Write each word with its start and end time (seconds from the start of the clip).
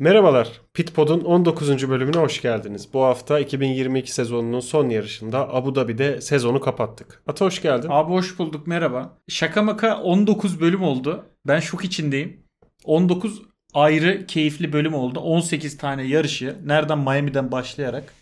Merhabalar, 0.00 0.60
Pitpod'un 0.74 1.20
19. 1.20 1.88
bölümüne 1.88 2.16
hoş 2.16 2.42
geldiniz. 2.42 2.88
Bu 2.92 3.02
hafta 3.02 3.38
2022 3.40 4.12
sezonunun 4.12 4.60
son 4.60 4.88
yarışında 4.88 5.54
Abu 5.54 5.74
Dhabi'de 5.74 6.20
sezonu 6.20 6.60
kapattık. 6.60 7.22
Ata 7.26 7.44
hoş 7.44 7.62
geldin. 7.62 7.88
Abi 7.90 8.12
hoş 8.12 8.38
bulduk 8.38 8.66
merhaba. 8.66 9.18
Şaka 9.28 9.62
maka 9.62 10.00
19 10.02 10.60
bölüm 10.60 10.82
oldu. 10.82 11.24
Ben 11.46 11.60
şok 11.60 11.84
içindeyim. 11.84 12.40
19 12.84 13.42
ayrı 13.74 14.26
keyifli 14.26 14.72
bölüm 14.72 14.94
oldu. 14.94 15.20
18 15.20 15.76
tane 15.76 16.02
yarışı 16.02 16.56
nereden 16.64 16.98
Miami'den 16.98 17.52
başlayarak 17.52 18.12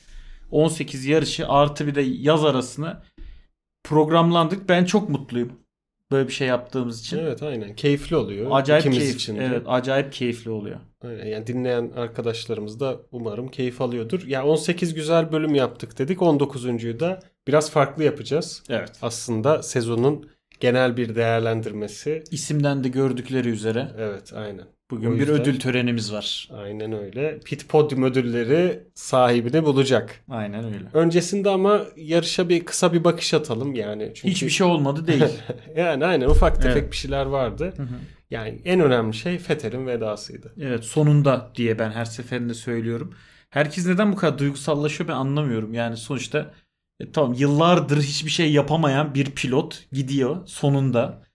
18 0.51 1.07
yarışı 1.07 1.49
artı 1.49 1.87
bir 1.87 1.95
de 1.95 2.01
yaz 2.03 2.45
arasını 2.45 3.03
programlandık. 3.85 4.69
Ben 4.69 4.85
çok 4.85 5.09
mutluyum. 5.09 5.53
Böyle 6.11 6.29
bir 6.29 6.33
şey 6.33 6.49
yaptığımız 6.49 7.01
için. 7.01 7.19
Evet 7.19 7.43
aynen. 7.43 7.75
Keyifli 7.75 8.17
oluyor. 8.17 8.51
Acayip 8.51 8.81
İkimiz 8.81 8.99
keyif, 8.99 9.15
için. 9.15 9.37
Evet, 9.37 9.63
acayip 9.67 10.13
keyifli 10.13 10.51
oluyor. 10.51 10.81
Yani 11.13 11.47
dinleyen 11.47 11.91
arkadaşlarımız 11.97 12.81
da 12.81 12.97
umarım 13.13 13.49
keyif 13.49 13.81
alıyordur. 13.81 14.27
Ya 14.27 14.47
18 14.47 14.95
güzel 14.95 15.33
bölüm 15.33 15.55
yaptık 15.55 15.99
dedik. 15.99 16.19
19.'yu 16.19 17.01
da 17.01 17.21
biraz 17.47 17.71
farklı 17.71 18.05
yapacağız. 18.05 18.63
Evet. 18.69 18.93
Aslında 19.03 19.63
sezonun 19.63 20.31
genel 20.61 20.97
bir 20.97 21.15
değerlendirmesi. 21.15 22.25
İsimden 22.31 22.85
de 22.85 22.89
gördükleri 22.89 23.49
üzere 23.49 23.89
Evet 23.99 24.33
aynen. 24.35 24.76
Bugün 24.91 25.19
bir 25.19 25.29
ödül 25.29 25.61
törenimiz 25.61 26.13
var. 26.13 26.49
Aynen 26.53 26.93
öyle. 26.93 27.41
Pit 27.45 27.69
Podium 27.69 28.03
ödülleri 28.03 28.81
sahibini 28.95 29.65
bulacak. 29.65 30.25
Aynen 30.29 30.65
öyle. 30.65 30.85
Öncesinde 30.93 31.51
ama 31.51 31.81
yarışa 31.97 32.49
bir 32.49 32.65
kısa 32.65 32.93
bir 32.93 33.05
bakış 33.05 33.35
atalım 33.35 33.75
yani. 33.75 34.13
Çünkü 34.15 34.29
Hiçbir 34.29 34.51
şey 34.51 34.67
olmadı 34.67 35.07
değil. 35.07 35.25
yani 35.77 36.07
aynen 36.07 36.29
ufak 36.29 36.63
tefek 36.63 36.83
Evet. 36.83 36.93
bir 36.93 36.97
şeyler 36.97 37.27
vardı. 37.27 37.73
Hı 37.77 37.83
hı. 37.83 37.89
Yani 38.31 38.61
en 38.65 38.81
önemli 38.81 39.15
şey 39.15 39.39
Fethel'in 39.39 39.87
vedasıydı. 39.87 40.55
Evet 40.61 40.85
sonunda 40.85 41.53
diye 41.55 41.79
ben 41.79 41.91
her 41.91 42.05
seferinde 42.05 42.55
söylüyorum. 42.55 43.15
Herkes 43.51 43.87
neden 43.87 44.13
bu 44.13 44.17
kadar 44.17 44.39
duygusallaşıyor 44.39 45.09
ben 45.09 45.15
anlamıyorum. 45.15 45.75
Yani 45.75 45.97
sonuçta 45.97 46.55
e, 47.01 47.13
tamam 47.13 47.35
yıllardır 47.39 48.03
hiçbir 48.03 48.31
şey 48.31 48.53
yapamayan 48.53 49.15
bir 49.15 49.31
pilot 49.31 49.85
gidiyor 49.93 50.47
sonunda. 50.47 51.26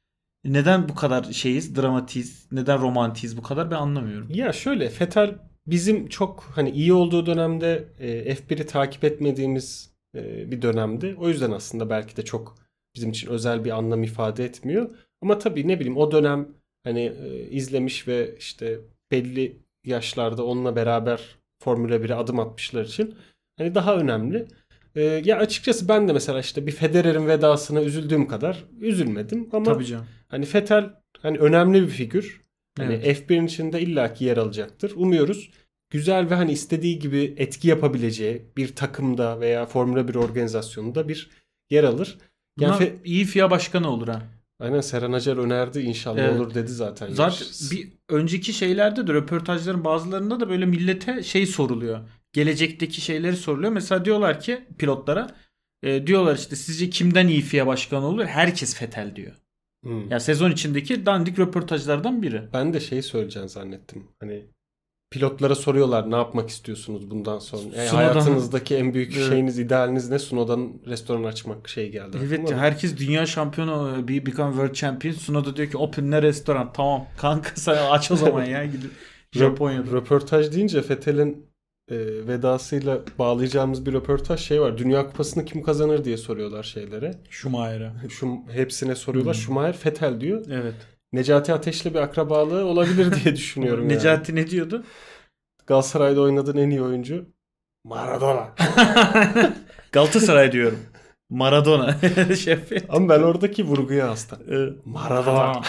Neden 0.46 0.90
bu 0.90 0.96
kadar 0.96 1.24
şeyiz, 1.24 1.76
dramatiyiz, 1.76 2.48
neden 2.52 2.82
romantiyiz 2.82 3.38
bu 3.38 3.42
kadar 3.42 3.72
ben 3.72 3.76
anlamıyorum. 3.76 4.28
Ya 4.34 4.54
şöyle 4.54 4.90
Fethel 4.90 5.36
bizim 5.68 6.08
çok 6.08 6.44
hani 6.44 6.70
iyi 6.70 6.94
olduğu 6.94 7.26
dönemde 7.26 7.88
e, 8.00 8.36
F1'i 8.36 8.66
takip 8.66 9.04
etmediğimiz 9.04 9.94
e, 10.16 10.52
bir 10.52 10.62
dönemdi. 10.62 11.16
O 11.20 11.30
yüzden 11.30 11.52
aslında 11.52 11.90
belki 11.90 12.18
de 12.18 12.26
çok 12.26 12.56
bizim 12.96 13.10
için 13.10 13.30
özel 13.30 13.66
bir 13.66 13.72
anlam 13.72 14.04
ifade 14.04 14.46
etmiyor. 14.46 14.90
Ama 15.22 15.38
tabii 15.38 15.68
ne 15.68 15.80
bileyim 15.80 15.98
o 15.98 16.12
dönem 16.12 16.48
hani 16.84 17.14
e, 17.24 17.50
izlemiş 17.50 18.08
ve 18.08 18.36
işte 18.40 18.80
belli 19.12 19.60
yaşlarda 19.86 20.46
onunla 20.46 20.76
beraber 20.76 21.36
Formula 21.64 21.96
1'e 21.96 22.16
adım 22.16 22.40
atmışlar 22.40 22.86
için 22.86 23.16
hani 23.58 23.76
daha 23.76 23.96
önemli. 23.96 24.48
E, 24.96 25.02
ya 25.02 25.38
açıkçası 25.38 25.90
ben 25.90 26.08
de 26.08 26.14
mesela 26.14 26.40
işte 26.40 26.68
bir 26.68 26.72
Federer'in 26.72 27.28
vedasına 27.28 27.82
üzüldüğüm 27.82 28.28
kadar 28.28 28.64
üzülmedim 28.80 29.50
ama 29.54 29.66
Tabii 29.66 29.86
canım. 29.86 30.06
Hani 30.32 30.46
Vettel 30.54 30.90
hani 31.22 31.38
önemli 31.38 31.82
bir 31.82 31.88
figür. 31.88 32.42
Hani 32.78 32.94
Evet. 32.94 33.30
F1'in 33.30 33.46
içinde 33.46 33.82
illaki 33.82 34.26
yer 34.26 34.38
alacaktır. 34.38 34.92
Umuyoruz 34.96 35.50
güzel 35.90 36.30
ve 36.30 36.36
hani 36.36 36.52
istediği 36.52 37.00
gibi 37.00 37.34
etki 37.38 37.68
yapabileceği 37.68 38.42
bir 38.58 38.76
takımda 38.76 39.40
veya 39.40 39.66
Formula 39.66 40.08
1 40.08 40.16
organizasyonunda 40.16 41.10
bir 41.10 41.30
yer 41.70 41.84
alır. 41.84 42.18
Yani 42.60 42.84
Fe- 42.84 42.94
iyi 43.04 43.26
FIA 43.26 43.52
başkanı 43.52 43.90
olur 43.90 44.08
ha. 44.08 44.22
Aynen 44.60 44.82
Seren 44.82 45.12
Acar 45.12 45.38
önerdi 45.38 45.80
inşallah 45.80 46.20
Evet. 46.20 46.40
olur 46.40 46.54
dedi 46.54 46.72
zaten. 46.72 47.14
Zaten 47.14 47.48
bir 47.72 47.90
önceki 48.10 48.54
şeylerde 48.54 49.08
de 49.08 49.14
röportajların 49.14 49.84
bazılarında 49.84 50.40
da 50.40 50.50
böyle 50.50 50.66
millete 50.66 51.24
şey 51.24 51.46
soruluyor. 51.46 52.00
Gelecekteki 52.34 53.02
şeyleri 53.02 53.36
soruluyor. 53.36 53.72
Mesela 53.72 54.06
diyorlar 54.06 54.40
ki 54.40 54.62
pilotlara 54.78 55.28
e, 55.84 56.08
diyorlar 56.08 56.36
işte 56.36 56.56
sizce 56.56 56.90
kimden 56.90 57.28
iyi 57.28 57.42
FIA 57.42 57.68
başkanı 57.68 58.06
olur? 58.06 58.26
Herkes 58.26 58.76
Fetel 58.76 59.16
diyor. 59.16 59.32
Hmm. 59.84 60.10
Yani 60.10 60.22
sezon 60.22 60.52
içindeki 60.52 61.06
dandik 61.06 61.40
röportajlardan 61.40 62.22
biri. 62.22 62.42
Ben 62.54 62.74
de 62.74 62.80
şey 62.80 63.02
söyleyeceğini 63.02 63.50
zannettim. 63.50 64.08
Hani 64.20 64.46
pilotlara 65.12 65.56
soruyorlar 65.56 66.12
ne 66.12 66.16
yapmak 66.16 66.50
istiyorsunuz 66.50 67.12
bundan 67.12 67.40
sonra. 67.40 67.62
Yani 67.78 67.90
Sunoda'nın- 67.90 67.96
hayatınızdaki 67.96 68.76
en 68.76 68.94
büyük 68.94 69.18
Evet. 69.18 69.30
şeyiniz, 69.30 69.60
idealiniz 69.60 70.10
ne? 70.10 70.20
Sunoda'nın 70.20 70.82
restoran 70.88 71.24
açmak 71.24 71.70
şey 71.70 71.92
geldi. 71.92 72.18
Evet 72.28 72.52
herkes 72.54 72.98
dünya 72.98 73.26
şampiyonu 73.26 74.08
bir 74.08 74.26
become 74.26 74.52
world 74.52 74.74
champion. 74.74 75.14
Sunoda 75.14 75.56
diyor 75.56 75.70
ki 75.72 75.78
open 75.78 76.12
ne 76.12 76.22
restoran 76.22 76.74
tamam 76.74 77.06
kanka 77.18 77.52
sen 77.56 77.78
aç 77.92 78.12
o 78.12 78.16
zaman 78.16 78.46
ya 78.46 78.66
gidip 78.66 78.92
Japonya'da. 79.32 79.92
Röportaj 79.92 80.52
deyince 80.54 80.82
Fethel'in 80.82 81.51
e, 81.92 82.28
vedasıyla 82.28 83.00
bağlayacağımız 83.20 83.86
bir 83.86 83.94
röportaj 83.94 84.40
şey 84.40 84.62
var. 84.62 84.78
Dünya 84.78 85.08
Kupası'nı 85.08 85.46
kim 85.46 85.64
kazanır 85.64 86.06
diye 86.06 86.18
soruyorlar 86.18 86.64
şeylere. 86.64 87.14
Schumacher'a. 87.30 87.94
Şu 88.10 88.38
hepsine 88.52 88.96
soruyorlar. 88.96 89.36
Hmm. 89.36 89.42
Schumacher 89.42 89.78
Fethel 89.78 90.22
diyor. 90.22 90.46
Evet. 90.52 90.76
Necati 91.14 91.54
Ateş'le 91.54 91.86
bir 91.86 91.96
akrabalığı 91.96 92.66
olabilir 92.66 93.24
diye 93.24 93.36
düşünüyorum 93.36 93.84
yani. 93.84 93.94
Necati 93.94 94.36
ne 94.36 94.48
diyordu? 94.48 94.84
Galatasaray'da 95.68 96.22
oynadığın 96.22 96.58
en 96.58 96.70
iyi 96.70 96.82
oyuncu 96.82 97.26
Maradona. 97.84 98.50
Galatasaray 99.92 100.52
diyorum. 100.52 100.80
Maradona. 101.30 101.98
Şef. 102.40 102.72
Ama 102.90 103.10
ben 103.10 103.22
oradaki 103.22 103.64
vurguya 103.64 104.10
hasta. 104.10 104.40
Maradona. 104.86 105.62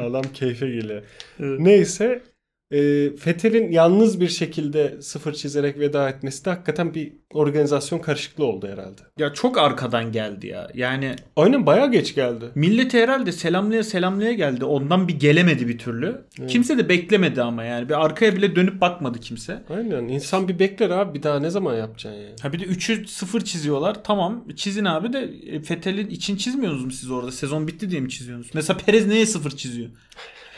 Adam 0.00 0.22
keyfe 0.34 0.66
geliyor. 0.66 1.02
Neyse 1.38 2.22
e, 2.72 3.10
Fethel'in 3.16 3.72
yalnız 3.72 4.20
bir 4.20 4.28
şekilde 4.28 5.02
sıfır 5.02 5.32
çizerek 5.32 5.78
veda 5.78 6.08
etmesi 6.08 6.44
de 6.44 6.50
hakikaten 6.50 6.94
bir 6.94 7.12
organizasyon 7.34 7.98
karışıklığı 7.98 8.44
oldu 8.44 8.68
herhalde. 8.68 9.00
Ya 9.18 9.32
çok 9.32 9.58
arkadan 9.58 10.12
geldi 10.12 10.46
ya. 10.46 10.68
Yani 10.74 11.16
Aynen 11.36 11.66
bayağı 11.66 11.90
geç 11.92 12.14
geldi. 12.14 12.44
milleti 12.54 13.02
herhalde 13.02 13.32
selamlaya 13.32 13.84
selamlaya 13.84 14.32
geldi. 14.32 14.64
Ondan 14.64 15.08
bir 15.08 15.18
gelemedi 15.18 15.68
bir 15.68 15.78
türlü. 15.78 16.24
Evet. 16.40 16.50
Kimse 16.50 16.78
de 16.78 16.88
beklemedi 16.88 17.42
ama 17.42 17.64
yani. 17.64 17.88
Bir 17.88 18.04
arkaya 18.04 18.36
bile 18.36 18.56
dönüp 18.56 18.80
bakmadı 18.80 19.20
kimse. 19.20 19.62
Aynen 19.70 20.08
insan 20.08 20.48
bir 20.48 20.58
bekler 20.58 20.90
abi 20.90 21.18
bir 21.18 21.22
daha 21.22 21.38
ne 21.40 21.50
zaman 21.50 21.74
yapacaksın 21.76 22.20
yani. 22.20 22.34
Ha 22.42 22.52
bir 22.52 22.60
de 22.60 22.64
3'ü 22.64 23.06
0 23.06 23.40
çiziyorlar. 23.40 24.04
Tamam 24.04 24.44
çizin 24.56 24.84
abi 24.84 25.12
de 25.12 25.30
e, 25.46 25.60
Fethel'in 25.62 26.10
için 26.10 26.36
çizmiyorsunuz 26.36 26.84
mu 26.84 26.90
siz 26.90 27.10
orada? 27.10 27.32
Sezon 27.32 27.66
bitti 27.68 27.90
diye 27.90 28.00
mi 28.00 28.10
çiziyorsunuz? 28.10 28.50
Mesela 28.54 28.78
Perez 28.86 29.06
neye 29.06 29.26
0 29.26 29.50
çiziyor? 29.50 29.88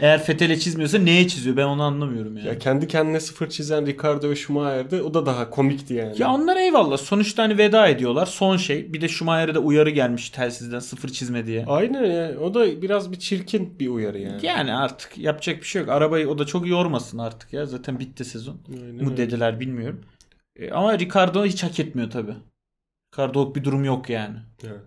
Eğer 0.00 0.22
Fethel'e 0.24 0.58
çizmiyorsa 0.58 0.98
neye 0.98 1.28
çiziyor? 1.28 1.56
Ben 1.56 1.64
onu 1.66 1.82
anlamıyorum 1.82 2.36
yani. 2.36 2.48
Ya 2.48 2.58
kendi 2.58 2.88
kendine 2.88 3.20
sıfır 3.20 3.48
çizen 3.48 3.86
Ricardo 3.86 4.30
ve 4.30 4.36
Schumacher'de 4.36 5.02
o 5.02 5.14
da 5.14 5.26
daha 5.26 5.50
komikti 5.50 5.94
yani. 5.94 6.22
Ya 6.22 6.32
onlar 6.32 6.56
eyvallah. 6.56 6.96
Sonuçta 6.96 7.42
hani 7.42 7.58
veda 7.58 7.88
ediyorlar. 7.88 8.26
Son 8.26 8.56
şey. 8.56 8.92
Bir 8.92 9.00
de 9.00 9.08
Schumacher'e 9.08 9.54
de 9.54 9.58
uyarı 9.58 9.90
gelmiş 9.90 10.30
telsizden 10.30 10.78
sıfır 10.78 11.08
çizme 11.08 11.46
diye. 11.46 11.64
Aynen 11.66 12.04
yani 12.04 12.38
o 12.38 12.54
da 12.54 12.82
biraz 12.82 13.12
bir 13.12 13.18
çirkin 13.18 13.78
bir 13.78 13.88
uyarı 13.88 14.18
yani. 14.18 14.46
Yani 14.46 14.74
artık 14.74 15.18
yapacak 15.18 15.60
bir 15.60 15.66
şey 15.66 15.80
yok. 15.82 15.90
Arabayı 15.90 16.28
o 16.28 16.38
da 16.38 16.46
çok 16.46 16.66
yormasın 16.68 17.18
artık 17.18 17.52
ya. 17.52 17.66
Zaten 17.66 17.98
bitti 18.00 18.24
sezon. 18.24 18.56
Aynen 18.68 19.00
öyle. 19.06 19.16
dediler 19.16 19.60
bilmiyorum. 19.60 20.00
E, 20.56 20.70
ama 20.70 20.98
Ricardo 20.98 21.44
hiç 21.44 21.62
hak 21.62 21.80
etmiyor 21.80 22.10
tabii. 22.10 22.34
Ricardo'luk 23.14 23.56
bir 23.56 23.64
durum 23.64 23.84
yok 23.84 24.10
yani. 24.10 24.36
Evet. 24.64 24.80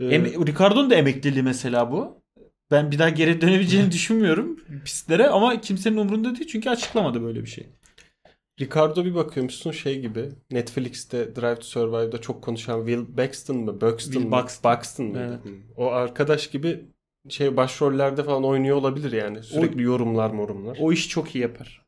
Ee, 0.00 0.06
Em- 0.06 0.46
Ricardo'nun 0.46 0.90
da 0.90 0.94
emekliliği 0.94 1.42
mesela 1.42 1.92
bu. 1.92 2.15
Ben 2.70 2.90
bir 2.90 2.98
daha 2.98 3.08
geri 3.08 3.40
dönebileceğini 3.40 3.92
düşünmüyorum 3.92 4.60
pistlere 4.84 5.28
ama 5.28 5.60
kimsenin 5.60 5.96
umurunda 5.96 6.36
değil 6.36 6.48
çünkü 6.48 6.70
açıklamadı 6.70 7.22
böyle 7.22 7.40
bir 7.42 7.50
şey. 7.50 7.66
Ricardo 8.60 9.04
bir 9.04 9.14
bakıyormuşsun 9.14 9.70
şey 9.70 10.00
gibi 10.00 10.28
Netflix'te 10.50 11.36
Drive 11.36 11.54
to 11.54 11.62
Survive'da 11.62 12.20
çok 12.20 12.42
konuşan 12.42 12.86
Will 12.86 13.18
Buxton 13.18 13.56
mı? 13.56 13.80
Buxton 13.80 14.12
Will 14.12 14.26
mı? 14.26 14.32
Buxton. 14.32 14.72
Buxton 14.72 15.06
mıydı? 15.06 15.40
Evet. 15.44 15.54
Hı. 15.54 15.58
O 15.76 15.86
arkadaş 15.86 16.50
gibi 16.50 16.84
şey 17.28 17.56
başrollerde 17.56 18.24
falan 18.24 18.44
oynuyor 18.44 18.76
olabilir 18.76 19.12
yani. 19.12 19.42
Sürekli 19.42 19.82
yorumlar 19.82 20.30
morumlar. 20.30 20.78
O 20.80 20.92
iş 20.92 21.08
çok 21.08 21.34
iyi 21.34 21.42
yapar. 21.42 21.86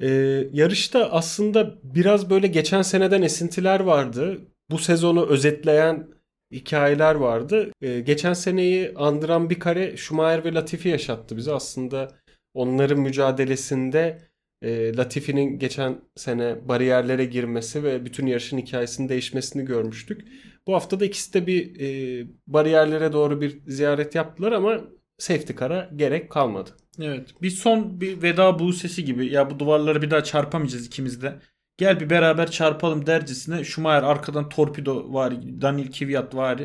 Ee, 0.00 0.08
yarışta 0.52 1.10
aslında 1.10 1.74
biraz 1.82 2.30
böyle 2.30 2.46
geçen 2.46 2.82
seneden 2.82 3.22
esintiler 3.22 3.80
vardı. 3.80 4.38
Bu 4.70 4.78
sezonu 4.78 5.26
özetleyen 5.26 6.08
hikayeler 6.52 7.14
vardı. 7.14 7.72
Ee, 7.80 8.00
geçen 8.00 8.32
seneyi 8.32 8.92
andıran 8.96 9.50
bir 9.50 9.60
kare 9.60 9.96
Schumacher 9.96 10.44
ve 10.44 10.54
Latifi 10.54 10.88
yaşattı 10.88 11.36
bize. 11.36 11.52
Aslında 11.52 12.12
onların 12.54 13.00
mücadelesinde 13.00 14.18
e, 14.62 14.96
Latifi'nin 14.96 15.58
geçen 15.58 16.00
sene 16.16 16.68
bariyerlere 16.68 17.24
girmesi 17.24 17.84
ve 17.84 18.04
bütün 18.04 18.26
yarışın 18.26 18.58
hikayesinin 18.58 19.08
değişmesini 19.08 19.64
görmüştük. 19.64 20.28
Bu 20.66 20.74
hafta 20.74 21.00
da 21.00 21.04
ikisi 21.04 21.34
de 21.34 21.46
bir 21.46 21.80
e, 21.80 22.26
bariyerlere 22.46 23.12
doğru 23.12 23.40
bir 23.40 23.58
ziyaret 23.66 24.14
yaptılar 24.14 24.52
ama 24.52 24.80
safety 25.18 25.52
car'a 25.60 25.90
gerek 25.96 26.30
kalmadı. 26.30 26.70
Evet. 27.00 27.42
Bir 27.42 27.50
son 27.50 28.00
bir 28.00 28.22
veda 28.22 28.58
buğsesi 28.58 29.04
gibi. 29.04 29.32
Ya 29.32 29.50
bu 29.50 29.58
duvarları 29.58 30.02
bir 30.02 30.10
daha 30.10 30.24
çarpamayacağız 30.24 30.86
ikimiz 30.86 31.22
de. 31.22 31.38
Gel 31.78 32.00
bir 32.00 32.10
beraber 32.10 32.50
çarpalım 32.50 33.06
dercesine 33.06 33.64
Schumacher 33.64 34.02
arkadan 34.02 34.48
torpido 34.48 35.12
var. 35.12 35.34
Daniel 35.60 35.92
Kvyat 35.92 36.34
var. 36.34 36.60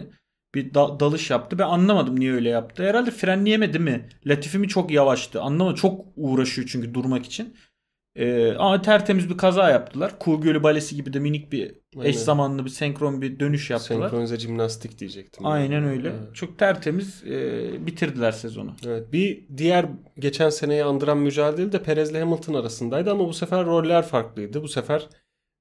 bir 0.55 0.73
da- 0.73 0.99
dalış 0.99 1.29
yaptı. 1.29 1.59
Ben 1.59 1.63
anlamadım 1.63 2.19
niye 2.19 2.33
öyle 2.33 2.49
yaptı. 2.49 2.83
Herhalde 2.83 3.11
frenleyemedi 3.11 3.79
mi? 3.79 4.09
Latifi 4.25 4.57
mi 4.57 4.67
çok 4.67 4.91
yavaştı? 4.91 5.41
Anlamadım. 5.41 5.75
Çok 5.75 6.05
uğraşıyor 6.15 6.67
çünkü 6.71 6.93
durmak 6.93 7.25
için. 7.25 7.55
Ee, 8.15 8.53
ama 8.53 8.81
tertemiz 8.81 9.29
bir 9.29 9.37
kaza 9.37 9.69
yaptılar. 9.69 10.19
Kuğu 10.19 10.41
Gölü 10.41 10.63
Balesi 10.63 10.95
gibi 10.95 11.13
de 11.13 11.19
minik 11.19 11.51
bir 11.51 11.75
Aynen. 11.97 12.09
eş 12.09 12.17
zamanlı 12.17 12.65
bir 12.65 12.69
senkron 12.69 13.21
bir 13.21 13.39
dönüş 13.39 13.69
yaptılar. 13.69 14.09
Senkronize 14.09 14.39
jimnastik 14.39 14.99
diyecektim. 14.99 15.45
Aynen 15.45 15.83
öyle. 15.83 16.07
Evet. 16.07 16.35
Çok 16.35 16.59
tertemiz 16.59 17.23
e, 17.23 17.85
bitirdiler 17.85 18.31
sezonu. 18.31 18.75
Evet, 18.87 19.13
bir 19.13 19.47
diğer 19.57 19.85
geçen 20.19 20.49
seneyi 20.49 20.83
andıran 20.83 21.17
mücadele 21.17 21.71
de 21.71 21.83
Perez 21.83 22.11
ile 22.11 22.19
Hamilton 22.19 22.53
arasındaydı 22.53 23.11
ama 23.11 23.27
bu 23.27 23.33
sefer 23.33 23.65
roller 23.65 24.03
farklıydı. 24.03 24.63
Bu 24.63 24.67
sefer 24.67 25.07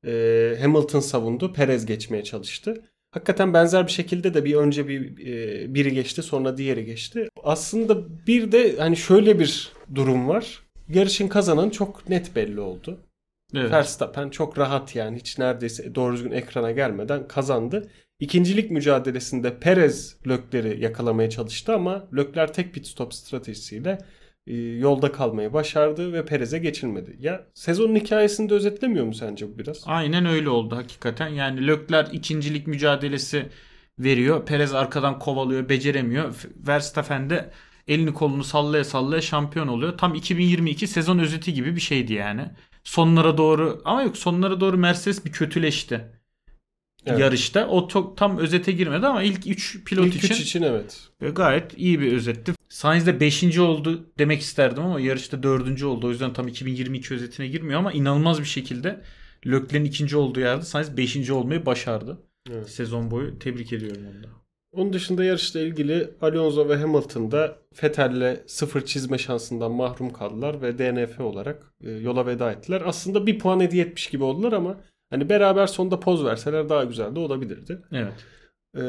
e, 0.06 0.56
Hamilton 0.60 1.00
savundu, 1.00 1.52
Perez 1.52 1.86
geçmeye 1.86 2.24
çalıştı. 2.24 2.84
Hakikaten 3.10 3.54
benzer 3.54 3.86
bir 3.86 3.92
şekilde 3.92 4.34
de 4.34 4.44
bir 4.44 4.54
önce 4.54 4.88
bir 4.88 5.26
e, 5.26 5.74
biri 5.74 5.94
geçti, 5.94 6.22
sonra 6.22 6.56
diğeri 6.56 6.84
geçti. 6.84 7.28
Aslında 7.42 8.26
bir 8.26 8.52
de 8.52 8.76
hani 8.76 8.96
şöyle 8.96 9.38
bir 9.38 9.72
durum 9.94 10.28
var. 10.28 10.62
Yarışın 10.94 11.28
kazananı 11.28 11.70
çok 11.70 12.08
net 12.08 12.36
belli 12.36 12.60
oldu. 12.60 12.98
Evet. 13.54 13.70
Verstappen 13.72 14.30
çok 14.30 14.58
rahat 14.58 14.96
yani 14.96 15.16
hiç 15.18 15.38
neredeyse 15.38 15.94
doğru 15.94 16.14
düzgün 16.14 16.30
ekrana 16.30 16.70
gelmeden 16.70 17.28
kazandı. 17.28 17.90
İkincilik 18.20 18.70
mücadelesinde 18.70 19.58
Perez 19.58 20.16
Lökler'i 20.26 20.82
yakalamaya 20.82 21.30
çalıştı 21.30 21.74
ama 21.74 22.08
Lökler 22.16 22.52
tek 22.52 22.74
pit 22.74 22.86
stop 22.86 23.14
stratejisiyle 23.14 23.98
e, 24.46 24.56
yolda 24.56 25.12
kalmayı 25.12 25.52
başardı 25.52 26.12
ve 26.12 26.24
Perez'e 26.24 26.58
geçilmedi. 26.58 27.16
Ya 27.20 27.46
sezonun 27.54 27.96
hikayesini 27.96 28.50
de 28.50 28.54
özetlemiyor 28.54 29.06
mu 29.06 29.14
sence 29.14 29.48
bu 29.48 29.58
biraz? 29.58 29.82
Aynen 29.86 30.26
öyle 30.26 30.48
oldu 30.48 30.76
hakikaten. 30.76 31.28
Yani 31.28 31.66
Lökler 31.66 32.08
ikincilik 32.12 32.66
mücadelesi 32.66 33.46
veriyor. 33.98 34.46
Perez 34.46 34.74
arkadan 34.74 35.18
kovalıyor, 35.18 35.68
beceremiyor. 35.68 36.34
Verstappen 36.66 37.30
de 37.30 37.50
elini 37.90 38.14
kolunu 38.14 38.44
sallaya 38.44 38.84
sallaya 38.84 39.22
şampiyon 39.22 39.68
oluyor. 39.68 39.98
Tam 39.98 40.14
2022 40.14 40.86
sezon 40.86 41.18
özeti 41.18 41.54
gibi 41.54 41.76
bir 41.76 41.80
şeydi 41.80 42.12
yani. 42.12 42.46
Sonlara 42.84 43.38
doğru 43.38 43.82
ama 43.84 44.02
yok 44.02 44.16
sonlara 44.16 44.60
doğru 44.60 44.76
Mercedes 44.76 45.24
bir 45.24 45.32
kötüleşti. 45.32 46.04
Evet. 47.06 47.20
Yarışta. 47.20 47.66
O 47.66 47.88
çok 47.88 48.16
tam 48.16 48.38
özete 48.38 48.72
girmedi 48.72 49.06
ama 49.06 49.22
ilk 49.22 49.46
3 49.46 49.84
pilot 49.84 50.06
İlk 50.06 50.16
için 50.16 50.34
üç 50.34 50.40
için 50.40 50.62
evet. 50.62 51.08
ve 51.22 51.30
gayet 51.30 51.78
iyi 51.78 52.00
bir 52.00 52.12
özetti. 52.12 52.52
Sainz 52.68 53.06
de 53.06 53.20
5. 53.20 53.58
oldu 53.58 54.06
demek 54.18 54.40
isterdim 54.40 54.82
ama 54.82 55.00
yarışta 55.00 55.42
4. 55.42 55.82
oldu. 55.82 56.06
O 56.06 56.10
yüzden 56.10 56.32
tam 56.32 56.48
2022 56.48 57.14
özetine 57.14 57.48
girmiyor 57.48 57.78
ama 57.78 57.92
inanılmaz 57.92 58.40
bir 58.40 58.44
şekilde 58.44 59.00
Leclerc'in 59.46 59.84
ikinci 59.84 60.16
olduğu 60.16 60.40
yerde 60.40 60.62
Sainz 60.62 60.96
5. 60.96 61.30
olmayı 61.30 61.66
başardı. 61.66 62.18
Evet. 62.50 62.70
Sezon 62.70 63.10
boyu 63.10 63.38
tebrik 63.38 63.72
ediyorum 63.72 64.02
onu 64.14 64.22
da. 64.24 64.39
Onun 64.72 64.92
dışında 64.92 65.24
yarışla 65.24 65.60
ilgili 65.60 66.10
Alonso 66.20 66.68
ve 66.68 66.76
Hamilton 66.76 67.30
da 67.30 67.58
Vettel'le 67.82 68.36
sıfır 68.46 68.84
çizme 68.84 69.18
şansından 69.18 69.72
mahrum 69.72 70.12
kaldılar 70.12 70.62
ve 70.62 70.78
DNF 70.78 71.20
olarak 71.20 71.72
e, 71.84 71.90
yola 71.90 72.26
veda 72.26 72.52
ettiler. 72.52 72.82
Aslında 72.84 73.26
bir 73.26 73.38
puan 73.38 73.60
hediye 73.60 73.84
etmiş 73.84 74.06
gibi 74.06 74.24
oldular 74.24 74.52
ama 74.52 74.80
hani 75.10 75.28
beraber 75.28 75.66
sonda 75.66 76.00
poz 76.00 76.24
verseler 76.24 76.68
daha 76.68 76.84
güzel 76.84 77.14
de 77.14 77.20
olabilirdi. 77.20 77.82
Evet. 77.92 78.12
E, 78.76 78.82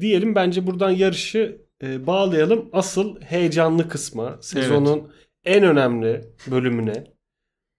diyelim 0.00 0.34
bence 0.34 0.66
buradan 0.66 0.90
yarışı 0.90 1.62
e, 1.82 2.06
bağlayalım 2.06 2.68
asıl 2.72 3.20
heyecanlı 3.20 3.88
kısma, 3.88 4.38
sezonun 4.40 5.12
en 5.44 5.64
önemli 5.64 6.24
bölümüne. 6.50 7.04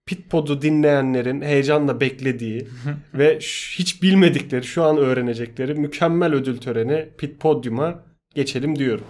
Pit 0.06 0.30
Pod'u 0.30 0.62
dinleyenlerin 0.62 1.42
heyecanla 1.42 2.02
beklediği 2.02 2.68
ve 3.14 3.40
hiç 3.78 4.04
bilmedikleri, 4.04 4.64
şu 4.64 4.84
an 4.84 4.98
öğrenecekleri 4.98 5.74
mükemmel 5.74 6.34
ödül 6.34 6.58
töreni 6.58 7.10
Pit 7.18 7.40
Podium'a 7.40 8.04
geçelim 8.36 8.80
diyorum. 8.80 9.06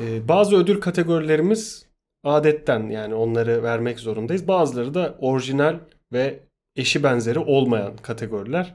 Ee, 0.00 0.28
bazı 0.28 0.56
ödül 0.56 0.80
kategorilerimiz 0.80 1.86
adetten 2.24 2.88
yani 2.88 3.14
onları 3.14 3.62
vermek 3.62 4.00
zorundayız. 4.00 4.48
Bazıları 4.48 4.94
da 4.94 5.14
orijinal 5.18 5.78
ve 6.12 6.40
eşi 6.76 7.02
benzeri 7.02 7.38
olmayan 7.38 7.96
kategoriler. 7.96 8.74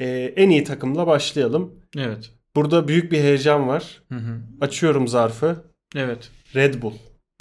Ee, 0.00 0.32
en 0.36 0.50
iyi 0.50 0.64
takımla 0.64 1.06
başlayalım. 1.06 1.72
Evet. 1.98 2.30
Burada 2.56 2.88
büyük 2.88 3.12
bir 3.12 3.18
heyecan 3.18 3.68
var. 3.68 4.02
Hı 4.08 4.14
hı. 4.14 4.40
Açıyorum 4.60 5.08
zarfı. 5.08 5.73
Evet. 5.94 6.30
Red 6.54 6.82
Bull. 6.82 6.94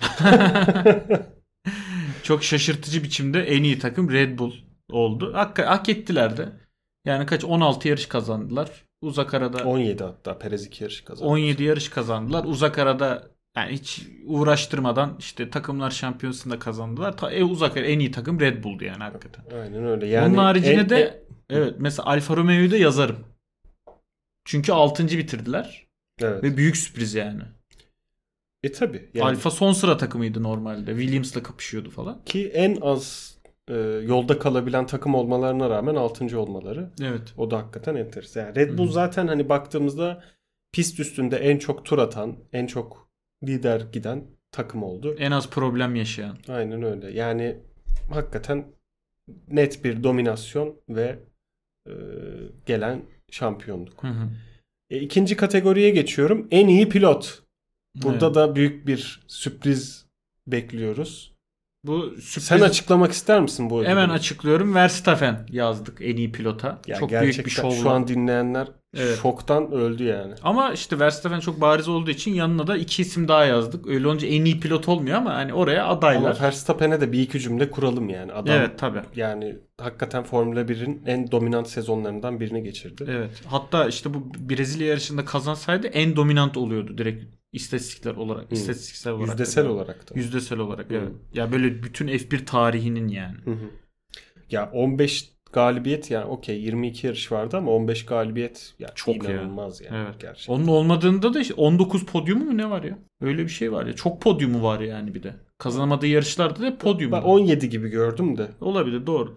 Çok 2.23 2.43
şaşırtıcı 2.43 3.03
biçimde 3.03 3.43
en 3.43 3.63
iyi 3.63 3.79
takım 3.79 4.11
Red 4.11 4.39
Bull 4.39 4.53
oldu. 4.91 5.33
Hak, 5.33 5.59
hak 5.59 5.89
ettiler 5.89 6.37
de. 6.37 6.49
Yani 7.05 7.25
kaç 7.25 7.43
16 7.43 7.87
yarış 7.87 8.05
kazandılar. 8.05 8.69
Uzak 9.01 9.33
arada 9.33 9.63
17 9.63 10.03
hatta 10.03 10.39
Perez 10.39 10.65
2 10.65 10.83
yarış 10.83 11.01
kazandı. 11.01 11.29
17 11.29 11.63
yarış 11.63 11.89
kazandılar. 11.89 12.43
Uzak 12.43 12.77
arada 12.79 13.27
yani 13.57 13.71
hiç 13.71 14.07
uğraştırmadan 14.25 15.15
işte 15.19 15.49
takımlar 15.49 15.91
şampiyonasında 15.91 16.59
kazandılar. 16.59 17.17
Ta, 17.17 17.31
e, 17.31 17.43
uzak 17.43 17.77
en 17.77 17.99
iyi 17.99 18.11
takım 18.11 18.39
Red 18.39 18.63
Bull'du 18.63 18.83
yani 18.83 19.03
hakikaten. 19.03 19.57
Aynen 19.57 19.85
öyle. 19.85 20.07
Yani 20.07 20.27
Onun 20.27 20.43
haricinde 20.43 20.81
en- 20.81 20.89
de 20.89 21.23
evet 21.49 21.75
mesela 21.79 22.05
Alfa 22.05 22.37
Romeo'yu 22.37 22.71
da 22.71 22.77
yazarım. 22.77 23.19
Çünkü 24.45 24.71
6. 24.71 25.07
bitirdiler 25.07 25.87
evet. 26.21 26.43
ve 26.43 26.57
büyük 26.57 26.77
sürpriz 26.77 27.13
yani. 27.13 27.41
E 28.63 28.71
tabi. 28.71 29.09
Yani 29.13 29.29
Alfa 29.29 29.51
son 29.51 29.71
sıra 29.73 29.97
takımıydı 29.97 30.43
normalde. 30.43 30.91
Williams'la 30.91 31.43
kapışıyordu 31.43 31.89
falan. 31.89 32.21
ki 32.25 32.47
en 32.47 32.77
az 32.81 33.33
e, 33.67 33.73
yolda 34.07 34.39
kalabilen 34.39 34.85
takım 34.85 35.15
olmalarına 35.15 35.69
rağmen 35.69 35.95
6. 35.95 36.39
olmaları. 36.39 36.89
Evet. 37.01 37.33
O 37.37 37.51
da 37.51 37.57
hakikaten 37.57 37.95
enteresan. 37.95 38.41
Yani 38.41 38.55
Red 38.55 38.77
Bull 38.77 38.85
Hı 38.85 38.89
hı. 38.89 38.93
zaten 38.93 39.27
hani 39.27 39.49
baktığımızda 39.49 40.23
pist 40.71 40.99
üstünde 40.99 41.37
en 41.37 41.57
çok 41.57 41.85
tur 41.85 41.97
atan, 41.97 42.35
en 42.53 42.67
çok 42.67 43.09
lider 43.43 43.81
giden 43.93 44.23
takım 44.51 44.83
oldu. 44.83 45.15
En 45.19 45.31
az 45.31 45.49
problem 45.49 45.95
yaşayan. 45.95 46.37
Aynen 46.47 46.83
öyle. 46.83 47.11
Yani 47.11 47.57
hakikaten 48.09 48.65
net 49.47 49.83
bir 49.83 50.03
dominasyon 50.03 50.75
ve 50.89 51.19
e, 51.87 51.93
gelen 52.65 53.01
şampiyonluk. 53.31 54.03
Hı 54.03 54.07
hı. 54.07 54.29
E, 54.89 54.99
ikinci 54.99 55.35
kategoriye 55.35 55.89
geçiyorum. 55.89 56.47
En 56.51 56.67
iyi 56.67 56.89
pilot. 56.89 57.42
Burada 57.95 58.25
Evet. 58.25 58.35
da 58.35 58.55
büyük 58.55 58.87
bir 58.87 59.23
sürpriz 59.27 60.05
bekliyoruz. 60.47 61.33
Bu 61.85 62.01
sürpriz... 62.09 62.43
Sen 62.43 62.59
açıklamak 62.59 63.11
ister 63.11 63.41
misin 63.41 63.69
bu? 63.69 63.85
Hemen 63.85 64.09
açıklıyorum. 64.09 64.75
Verstappen 64.75 65.45
yazdık 65.49 65.97
en 66.01 66.15
iyi 66.15 66.31
pilota. 66.31 66.81
Ya 66.87 66.95
çok 66.99 67.11
büyük 67.11 67.45
bir 67.45 67.51
şovla. 67.51 67.75
şu 67.75 67.89
an 67.89 68.07
dinleyenler 68.07 68.67
Evet. 68.97 69.19
şoktan 69.21 69.71
öldü 69.71 70.03
yani. 70.03 70.33
Ama 70.43 70.73
işte 70.73 70.99
Verstappen 70.99 71.39
çok 71.39 71.61
bariz 71.61 71.87
olduğu 71.87 72.11
için 72.11 72.33
yanına 72.33 72.67
da 72.67 72.77
iki 72.77 73.01
isim 73.01 73.27
daha 73.27 73.45
yazdık. 73.45 73.87
Öyle 73.87 74.07
olunca 74.07 74.27
en 74.27 74.45
iyi 74.45 74.59
pilot 74.59 74.87
olmuyor 74.87 75.17
ama 75.17 75.33
hani 75.33 75.53
oraya 75.53 75.87
adaylar. 75.87 76.31
Ama 76.31 76.41
Verstappen'e 76.41 77.01
de 77.01 77.11
bir 77.11 77.19
iki 77.19 77.39
cümle 77.39 77.71
kuralım 77.71 78.09
yani. 78.09 78.33
Adam 78.33 78.55
evet 78.55 78.79
tabii. 78.79 79.01
yani 79.15 79.55
hakikaten 79.81 80.23
Formula 80.23 80.61
1'in 80.61 81.03
en 81.05 81.31
dominant 81.31 81.67
sezonlarından 81.67 82.39
birini 82.39 82.63
geçirdi. 82.63 83.05
Evet. 83.09 83.41
Hatta 83.47 83.87
işte 83.87 84.13
bu 84.13 84.31
Brezilya 84.49 84.87
yarışında 84.87 85.25
kazansaydı 85.25 85.87
en 85.87 86.15
dominant 86.15 86.57
oluyordu 86.57 86.97
direkt 86.97 87.25
istatistikler 87.53 88.15
olarak. 88.15 88.51
Hı. 88.51 88.55
istatistiksel 88.55 89.13
olarak. 89.13 89.29
Yüzdesel 89.29 89.65
da. 89.65 89.71
olarak 89.71 90.09
da. 90.09 90.19
Yüzdesel 90.19 90.59
olarak 90.59 90.89
Hı. 90.89 90.93
evet. 90.95 91.11
Ya 91.33 91.51
böyle 91.51 91.83
bütün 91.83 92.07
F1 92.07 92.45
tarihinin 92.45 93.07
yani. 93.07 93.37
Hı 93.45 93.51
hı. 93.51 93.65
Ya 94.51 94.69
15 94.73 95.33
galibiyet 95.53 96.11
yani 96.11 96.25
okey 96.25 96.61
22 96.61 97.07
yarış 97.07 97.31
vardı 97.31 97.57
ama 97.57 97.71
15 97.71 98.05
galibiyet 98.05 98.73
ya 98.79 98.89
Çok 98.95 99.23
ya. 99.23 99.31
inanılmaz 99.31 99.81
yani 99.81 99.97
Evet. 100.05 100.19
gerçekten. 100.21 100.53
Onun 100.53 100.67
olmadığında 100.67 101.33
da 101.33 101.39
işte 101.39 101.53
19 101.53 102.05
podyumu 102.05 102.45
mu 102.45 102.57
ne 102.57 102.69
var 102.69 102.83
ya? 102.83 102.97
Öyle 103.21 103.43
bir 103.43 103.49
şey 103.49 103.71
var 103.71 103.85
ya. 103.85 103.93
Çok 103.93 104.21
podyumu 104.21 104.63
var 104.63 104.79
yani 104.79 105.15
bir 105.15 105.23
de. 105.23 105.35
Kazanamadığı 105.57 106.07
yarışlarda 106.07 106.59
da 106.61 106.77
podyum. 106.77 107.11
Ben 107.11 107.17
var. 107.23 107.27
17 107.27 107.69
gibi 107.69 107.89
gördüm 107.89 108.37
de. 108.37 108.47
Olabilir 108.61 109.05
doğru. 109.05 109.35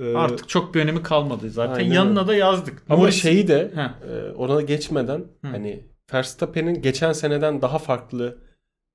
Ee, 0.00 0.14
Artık 0.14 0.48
çok 0.48 0.74
bir 0.74 0.80
önemi 0.80 1.02
kalmadı 1.02 1.50
zaten. 1.50 1.74
Aynen 1.74 1.94
Yanına 1.94 2.26
da 2.28 2.34
yazdık. 2.34 2.82
ama 2.88 3.04
Norris- 3.08 3.12
şeyi 3.22 3.48
de 3.48 3.70
Heh. 3.74 4.08
e, 4.10 4.32
ona 4.32 4.60
geçmeden 4.62 5.18
Hı. 5.18 5.48
hani 5.48 5.80
Verstappen'in 6.14 6.82
geçen 6.82 7.12
seneden 7.12 7.62
daha 7.62 7.78
farklı 7.78 8.38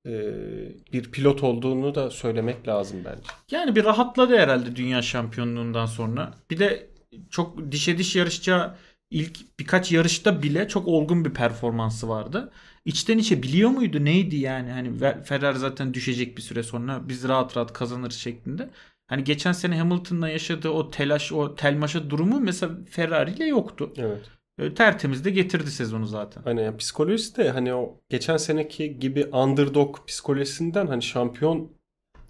e, 0.06 0.12
bir 0.92 1.12
pilot 1.12 1.42
olduğunu 1.42 1.94
da 1.94 2.10
söylemek 2.10 2.68
lazım 2.68 2.98
bence. 3.04 3.28
Yani 3.50 3.76
bir 3.76 3.84
rahatladı 3.84 4.36
herhalde 4.38 4.76
dünya 4.76 5.02
şampiyonluğundan 5.02 5.86
sonra. 5.86 6.34
Bir 6.50 6.58
de 6.58 6.86
çok 7.30 7.72
dişe 7.72 7.98
diş 7.98 8.16
yarışacağı 8.16 8.74
ilk 9.10 9.58
birkaç 9.60 9.92
yarışta 9.92 10.42
bile 10.42 10.68
çok 10.68 10.88
olgun 10.88 11.24
bir 11.24 11.34
performansı 11.34 12.08
vardı. 12.08 12.52
İçten 12.84 13.18
içe 13.18 13.42
biliyor 13.42 13.70
muydu 13.70 14.04
neydi 14.04 14.36
yani 14.36 14.70
hani 14.70 14.98
Ferrari 15.24 15.58
zaten 15.58 15.94
düşecek 15.94 16.36
bir 16.36 16.42
süre 16.42 16.62
sonra 16.62 17.08
biz 17.08 17.28
rahat 17.28 17.56
rahat 17.56 17.72
kazanırız 17.72 18.16
şeklinde. 18.16 18.70
Hani 19.06 19.24
geçen 19.24 19.52
sene 19.52 19.78
Hamilton'la 19.78 20.28
yaşadığı 20.28 20.68
o 20.68 20.90
telaş, 20.90 21.32
o 21.32 21.54
telmaşa 21.54 22.10
durumu 22.10 22.40
mesela 22.40 22.72
Ferrari 22.90 23.30
ile 23.30 23.46
yoktu. 23.46 23.92
Evet. 23.96 24.30
E, 24.58 24.74
Tertemiz 24.74 25.24
de 25.24 25.30
getirdi 25.30 25.70
sezonu 25.70 26.06
zaten. 26.06 26.42
Hani 26.42 26.62
yani 26.62 26.76
psikolojisi 26.76 27.36
de 27.36 27.50
hani 27.50 27.74
o 27.74 28.00
geçen 28.08 28.36
seneki 28.36 28.98
gibi 28.98 29.26
underdog 29.26 30.06
psikolojisinden 30.06 30.86
hani 30.86 31.02
şampiyon 31.02 31.72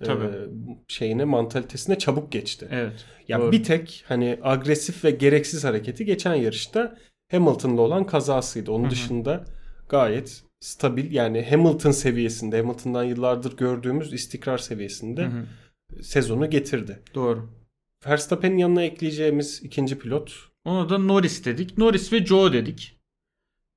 Tabii. 0.04 0.24
e, 0.24 0.48
şeyine 0.88 1.24
mantalitesine 1.24 1.98
çabuk 1.98 2.32
geçti. 2.32 2.68
Evet. 2.70 3.04
Ya 3.28 3.40
doğru. 3.40 3.52
bir 3.52 3.64
tek 3.64 4.04
hani 4.08 4.38
agresif 4.42 5.04
ve 5.04 5.10
gereksiz 5.10 5.64
hareketi 5.64 6.04
geçen 6.04 6.34
yarışta 6.34 6.96
Hamilton'da 7.30 7.82
olan 7.82 8.04
kazasıydı. 8.04 8.72
Onun 8.72 8.82
Hı 8.84 8.86
hı. 8.86 8.90
dışında 8.90 9.44
gayet 9.88 10.42
stabil 10.60 11.12
yani 11.12 11.46
Hamilton 11.50 11.90
seviyesinde, 11.90 12.56
Hamilton'dan 12.56 13.04
yıllardır 13.04 13.56
gördüğümüz 13.56 14.12
istikrar 14.12 14.58
seviyesinde 14.58 15.22
Hı 15.22 15.26
hı. 15.26 16.02
sezonu 16.02 16.50
getirdi. 16.50 17.02
Doğru. 17.14 17.50
Verstappen'in 18.06 18.58
yanına 18.58 18.82
ekleyeceğimiz 18.82 19.60
ikinci 19.62 19.98
pilot 19.98 20.47
Ona 20.68 20.88
da 20.88 20.98
Norris 20.98 21.44
dedik. 21.44 21.78
Norris 21.78 22.12
ve 22.12 22.26
Joe 22.26 22.52
dedik. 22.52 22.98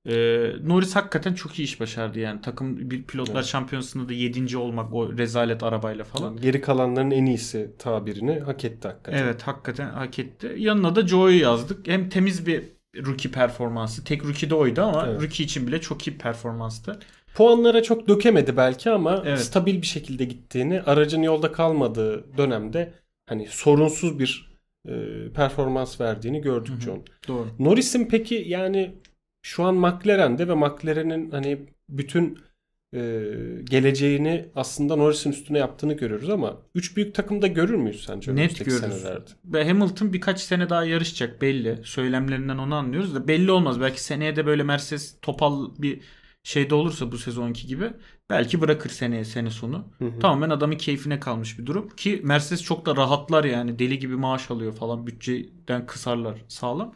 Ee, 0.06 0.52
Norris 0.64 0.96
hakikaten 0.96 1.34
çok 1.34 1.60
iyi 1.60 1.64
iş 1.64 1.80
başardı 1.80 2.20
yani. 2.20 2.42
Takım 2.42 2.92
bir 2.92 3.04
pilotlar 3.04 3.36
Evet. 3.36 3.46
şampiyonasında 3.46 4.10
da 4.10 4.14
7. 4.14 4.58
olmak 4.58 4.94
o 4.94 5.18
rezalet 5.18 5.64
arabayla 5.64 6.04
falan. 6.04 6.38
geri 6.38 6.62
kalanların 6.62 7.12
en 7.12 7.26
iyisi 7.26 7.72
tabirini 7.80 8.40
hak 8.40 8.66
etti 8.66 8.88
hakikaten. 8.88 9.24
Evet 9.24 9.42
hakikaten 9.42 9.90
hak 9.90 10.20
etti. 10.20 10.56
Yanına 10.58 10.96
da 10.96 11.08
Joe'yu 11.08 11.40
yazdık. 11.40 11.88
Hem 11.88 12.10
temiz 12.10 12.48
bir 12.48 12.64
rookie 13.06 13.32
performansı. 13.32 14.04
Tek 14.04 14.26
rookie 14.26 14.50
de 14.50 14.56
oydu 14.56 14.82
ama 14.82 15.06
Evet. 15.08 15.22
rookie 15.22 15.44
için 15.46 15.68
bile 15.68 15.82
çok 15.82 16.08
iyi 16.08 16.18
performanstı. 16.18 17.00
Puanlara 17.36 17.84
çok 17.84 18.08
dökemedi 18.08 18.58
belki 18.58 18.90
ama 18.90 19.24
Evet. 19.26 19.40
stabil 19.40 19.82
bir 19.82 19.88
şekilde 19.88 20.26
gittiğini, 20.26 20.82
aracın 20.82 21.22
yolda 21.22 21.52
kalmadığı 21.52 22.38
dönemde 22.38 22.94
hani 23.30 23.48
sorunsuz 23.48 24.20
bir 24.20 24.50
performans 25.36 26.02
verdiğini 26.02 26.42
gördük 26.42 26.72
Hı 26.72 26.76
hı. 26.76 26.82
John. 26.82 27.04
Doğru. 27.28 27.48
Norris'in 27.60 28.06
peki 28.06 28.44
yani 28.48 28.96
şu 29.42 29.64
an 29.64 29.76
McLaren'de 29.76 30.48
ve 30.48 30.56
McLaren'in 30.56 31.32
hani 31.32 31.60
bütün 31.90 32.40
e, 32.94 33.00
geleceğini 33.64 34.46
aslında 34.56 34.96
Norris'in 34.96 35.32
üstüne 35.32 35.58
yaptığını 35.58 35.94
görüyoruz 35.94 36.30
ama 36.30 36.58
üç 36.76 36.98
büyük 36.98 37.16
takımda 37.16 37.48
görür 37.48 37.76
müyüz 37.76 38.04
sence? 38.04 38.36
Net 38.36 38.60
görürüz. 38.60 38.80
senelerde? 38.80 39.30
Ve 39.46 39.68
Hamilton 39.68 40.14
birkaç 40.14 40.40
sene 40.40 40.70
daha 40.70 40.86
yarışacak 40.86 41.42
belli. 41.42 41.80
Söylemlerinden 41.84 42.58
onu 42.58 42.76
anlıyoruz 42.76 43.16
da 43.16 43.28
belli 43.28 43.52
olmaz. 43.52 43.82
Belki 43.82 44.04
seneye 44.04 44.36
de 44.36 44.46
böyle 44.46 44.64
Mercedes 44.64 45.16
topal 45.22 45.70
bir 45.78 46.02
şeyde 46.44 46.76
olursa 46.76 47.12
bu 47.12 47.18
sezonki 47.18 47.68
gibi 47.68 47.94
belki 48.30 48.62
bırakır 48.62 48.90
seneye 48.90 49.26
sene 49.26 49.50
sonu. 49.50 49.86
Hı 49.98 50.06
hı. 50.06 50.20
Tamamen 50.20 50.50
adamın 50.50 50.76
keyfine 50.78 51.20
kalmış 51.20 51.60
bir 51.60 51.66
durum. 51.66 51.90
Ki 51.90 52.22
Mercedes 52.24 52.64
çok 52.64 52.86
da 52.86 52.96
rahatlar 52.96 53.44
yani. 53.44 53.80
Deli 53.80 54.00
gibi 54.00 54.16
maaş 54.16 54.52
alıyor 54.52 54.74
falan. 54.74 55.08
Bütçeden 55.08 55.86
kısarlar 55.86 56.38
sağlam. 56.48 56.96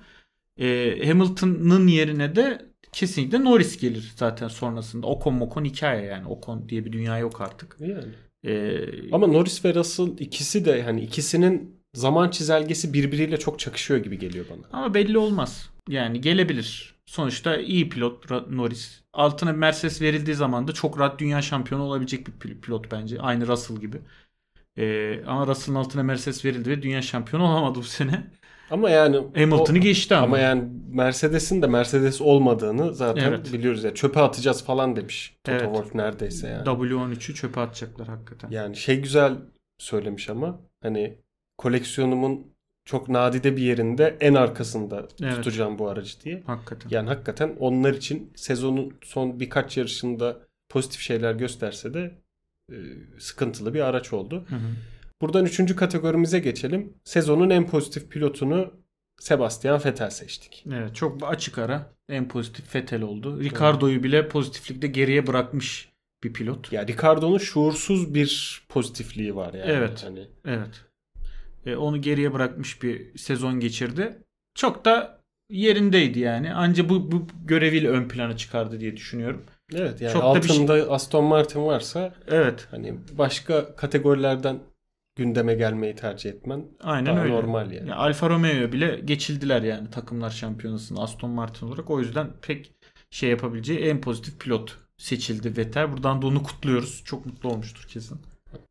Ee, 0.60 1.08
Hamilton'ın 1.08 1.88
yerine 1.88 2.36
de 2.36 2.66
kesinlikle 2.92 3.44
Norris 3.44 3.78
gelir 3.80 4.14
zaten 4.16 4.48
sonrasında. 4.48 5.08
Ocon 5.08 5.34
mokon 5.34 5.66
hikaye 5.66 6.06
yani. 6.06 6.28
Ocon 6.28 6.70
diye 6.70 6.86
bir 6.86 6.92
dünya 6.92 7.18
yok 7.18 7.42
artık. 7.42 7.78
Yani. 7.80 8.14
Ee, 8.46 9.12
Ama 9.12 9.28
Norris 9.28 9.66
ve 9.66 9.76
Russell 9.76 10.18
ikisi 10.20 10.66
de 10.66 10.84
hani 10.84 11.02
ikisinin 11.02 11.76
zaman 11.94 12.30
çizelgesi 12.30 12.94
birbiriyle 12.94 13.38
çok 13.38 13.60
çakışıyor 13.60 14.00
gibi 14.04 14.20
geliyor 14.20 14.46
bana. 14.50 14.80
Ama 14.80 14.94
belli 14.94 15.18
olmaz. 15.18 15.70
Yani 15.90 16.22
gelebilir. 16.22 16.95
Sonuçta 17.06 17.58
iyi 17.58 17.90
pilot 17.90 18.32
Norris. 18.52 19.02
Altına 19.14 19.54
bir 19.54 19.58
Mercedes 19.58 20.02
verildiği 20.02 20.36
zaman 20.36 20.68
da 20.68 20.72
çok 20.72 21.00
rahat 21.00 21.20
dünya 21.20 21.42
şampiyonu 21.42 21.84
olabilecek 21.84 22.28
bir 22.28 22.32
pil- 22.32 22.62
pilot 22.62 22.92
bence. 22.92 23.20
Aynı 23.22 23.48
Russell 23.48 23.78
gibi. 23.78 24.02
Ee, 24.78 25.24
ama 25.28 25.48
Russell'ın 25.48 25.78
altına 25.80 26.04
Mercedes 26.04 26.46
verildi 26.46 26.70
ve 26.70 26.82
dünya 26.82 27.02
şampiyonu 27.02 27.44
olamadı 27.46 27.80
bu 27.80 27.84
sene. 27.84 28.32
Ama 28.72 28.90
yani 28.90 29.16
Hamilton'ı 29.36 29.78
geçti 29.78 30.16
ama. 30.16 30.26
ama 30.26 30.40
yani 30.40 30.64
Mercedes'in 30.90 31.62
de 31.62 31.68
Mercedes 31.68 32.22
olmadığını 32.22 32.94
zaten 32.94 33.24
Evet. 33.30 33.54
biliyoruz 33.54 33.84
ya. 33.84 33.94
Çöpe 33.94 34.20
atacağız 34.20 34.66
falan 34.66 34.96
demiş. 34.96 35.38
Toto 35.44 35.58
Evet. 35.58 35.66
Wolff 35.76 35.96
neredeyse 35.96 36.48
yani. 36.48 36.64
W13'ü 36.66 37.34
çöpe 37.34 37.62
atacaklar 37.62 38.08
hakikaten. 38.08 38.50
Yani 38.52 38.76
şey 38.76 39.02
güzel 39.02 39.34
söylemiş 39.78 40.30
ama 40.30 40.62
hani 40.82 41.18
koleksiyonumun 41.58 42.55
çok 42.86 43.10
nadide 43.10 43.58
bir 43.58 43.62
yerinde 43.62 44.18
en 44.20 44.34
arkasında 44.34 45.08
Evet. 45.22 45.36
tutacağım 45.36 45.80
bu 45.80 45.90
aracı 45.90 46.22
diye. 46.22 46.44
Hakikaten. 46.46 46.90
Yani 46.90 47.08
hakikaten 47.08 47.56
onlar 47.60 47.94
için 47.94 48.34
sezonun 48.36 48.94
son 49.04 49.40
birkaç 49.40 49.78
yarışında 49.78 50.40
pozitif 50.70 51.02
şeyler 51.02 51.34
gösterse 51.34 51.94
de 51.94 52.12
e, 52.72 52.76
sıkıntılı 53.20 53.74
bir 53.74 53.82
araç 53.82 54.14
oldu. 54.14 54.46
Hı 54.50 54.56
hı. 54.56 54.70
Buradan 55.22 55.46
üçüncü 55.46 55.76
kategorimize 55.76 56.40
geçelim. 56.40 56.94
Sezonun 57.04 57.50
en 57.50 57.68
pozitif 57.68 58.10
pilotunu 58.10 58.74
Sebastian 59.20 59.82
Vettel 59.86 60.10
seçtik. 60.10 60.66
Evet 60.68 60.96
çok 60.96 61.24
açık 61.24 61.58
ara. 61.58 61.94
En 62.10 62.28
pozitif 62.28 62.76
Vettel 62.76 63.02
oldu. 63.02 63.40
Ricardo'yu 63.40 64.04
bile 64.04 64.30
pozitiflikte 64.30 64.88
geriye 64.88 65.28
bırakmış 65.28 65.90
bir 66.24 66.34
pilot. 66.34 66.72
Ya 66.74 66.88
Ricardo'nun 66.88 67.38
şuursuz 67.38 68.14
bir 68.14 68.62
pozitifliği 68.70 69.36
var 69.36 69.54
yani. 69.54 69.72
Evet. 69.72 70.04
Hani 70.04 70.28
Evet. 70.46 70.86
E, 71.66 71.76
onu 71.76 72.02
geriye 72.02 72.34
bırakmış 72.34 72.84
bir 72.84 73.18
sezon 73.18 73.60
geçirdi. 73.60 74.18
Çok 74.56 74.86
da 74.86 75.22
yerindeydi 75.50 76.20
yani. 76.20 76.54
Anca 76.54 76.90
bu, 76.90 77.12
bu 77.12 77.28
göreviyle 77.46 77.90
ön 77.90 78.08
plana 78.08 78.38
çıkardı 78.38 78.80
diye 78.80 78.98
düşünüyorum. 78.98 79.44
evet 79.76 80.02
yani 80.02 80.14
Çok 80.14 80.36
da 80.36 80.44
bir 80.44 80.48
şey- 80.48 80.58
altında 80.58 80.92
Aston 80.92 81.24
Martin 81.24 81.66
varsa 81.66 82.14
Evet. 82.28 82.68
hani 82.72 82.94
başka 83.18 83.76
kategorilerden 83.76 84.60
gündeme 85.16 85.54
gelmeyi 85.56 85.96
tercih 85.96 86.30
etmen 86.30 86.66
Aynen 86.84 87.16
daha 87.16 87.24
öyle. 87.24 87.34
normal 87.34 87.72
yani. 87.72 87.90
Ya 87.90 87.96
Alfa 87.96 88.30
Romeo'ya 88.30 88.72
bile 88.72 89.00
geçildiler 89.06 89.62
yani 89.62 89.90
takımlar 89.90 90.30
şampiyonasında 90.30 91.02
Aston 91.02 91.30
Martin 91.32 91.68
olarak. 91.68 91.90
O 91.90 92.00
yüzden 92.00 92.28
pek 92.42 92.72
şey 93.10 93.30
yapabileceği 93.30 93.80
en 93.80 94.02
pozitif 94.02 94.40
pilot 94.40 94.78
seçildi 94.98 95.58
Vettel. 95.58 95.92
Buradan 95.92 96.22
da 96.22 96.28
onu 96.28 96.44
kutluyoruz. 96.44 97.02
Çok 97.06 97.26
mutlu 97.26 97.50
olmuştur 97.50 97.86
kesin. 97.90 98.20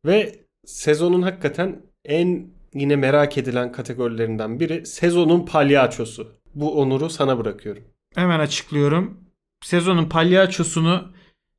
Ve 0.05 0.35
sezonun 0.65 1.21
hakikaten 1.21 1.81
en 2.05 2.47
yine 2.75 2.95
merak 2.95 3.37
edilen 3.37 3.71
kategorilerinden 3.71 4.59
biri 4.59 4.85
sezonun 4.85 5.45
palyaçosu. 5.45 6.35
Bu 6.55 6.81
onuru 6.81 7.09
sana 7.09 7.37
bırakıyorum. 7.37 7.83
Hemen 8.15 8.39
açıklıyorum. 8.39 9.17
Sezonun 9.63 10.09
palyaçosunu 10.09 11.11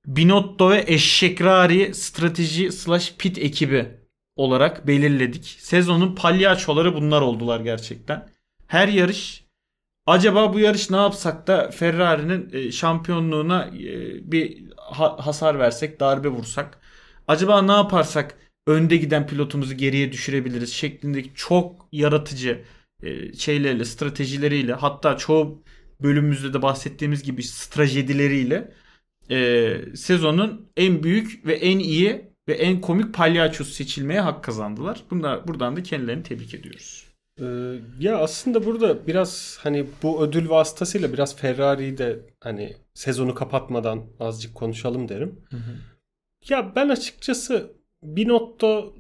Binotto 0.07 0.71
ve 0.71 0.85
Eşşekrari 0.87 1.95
strateji 1.95 2.73
slash 2.73 3.15
pit 3.19 3.39
ekibi 3.39 3.87
olarak 4.37 4.87
belirledik. 4.87 5.45
Sezonun 5.45 6.15
palyaçoları 6.15 6.95
bunlar 6.95 7.21
oldular 7.21 7.61
gerçekten. 7.61 8.29
Her 8.67 8.89
yarış 8.89 9.45
acaba 10.07 10.55
bu 10.55 10.59
yarış 10.59 10.91
ne 10.91 10.97
yapsak 10.97 11.47
da 11.47 11.71
Ferrari'nin 11.71 12.51
e, 12.53 12.73
şampiyonluğuna 12.73 13.65
e, 13.65 14.33
bir 14.33 14.65
ha- 14.77 15.27
hasar 15.27 15.59
versek, 15.59 16.01
darbe 16.01 16.29
vursak. 16.29 16.79
Acaba 17.29 17.63
ne 17.63 17.73
yaparsak 17.73 18.39
önde 18.67 18.97
giden 18.97 19.27
pilotumuzu 19.27 19.75
geriye 19.75 20.13
düşürebiliriz 20.13 20.73
şeklindeki 20.73 21.31
çok 21.35 21.89
yaratıcı 21.93 22.65
e, 23.03 23.33
şeylerle, 23.33 23.85
stratejileriyle 23.85 24.73
hatta 24.73 25.17
çoğu 25.17 25.63
bölümümüzde 26.03 26.53
de 26.53 26.63
bahsettiğimiz 26.63 27.23
gibi 27.23 27.43
strajedileriyle 27.43 28.75
e, 29.31 29.77
sezonun 29.95 30.69
en 30.77 31.03
büyük 31.03 31.47
ve 31.47 31.55
en 31.55 31.79
iyi 31.79 32.31
ve 32.49 32.55
en 32.55 32.81
komik 32.81 33.15
palyaçosu 33.15 33.73
seçilmeye 33.73 34.21
hak 34.21 34.45
kazandılar. 34.45 35.03
Bunlar, 35.11 35.49
buradan 35.49 35.77
da 35.77 35.83
kendilerini 35.83 36.23
tebrik 36.23 36.55
ediyoruz. 36.55 37.07
Ee, 37.41 37.45
ya 37.99 38.19
aslında 38.19 38.67
burada 38.67 39.07
biraz 39.07 39.59
hani 39.61 39.87
bu 40.03 40.25
ödül 40.25 40.49
vasıtasıyla 40.49 41.13
biraz 41.13 41.37
Ferrari'yi 41.37 41.99
de 41.99 42.21
hani 42.41 42.77
sezonu 42.95 43.35
kapatmadan 43.35 44.07
azıcık 44.21 44.55
konuşalım 44.55 45.09
derim. 45.09 45.41
Ya 46.49 46.73
ben 46.77 46.89
açıkçası 46.89 47.75
Binotto 48.07 48.95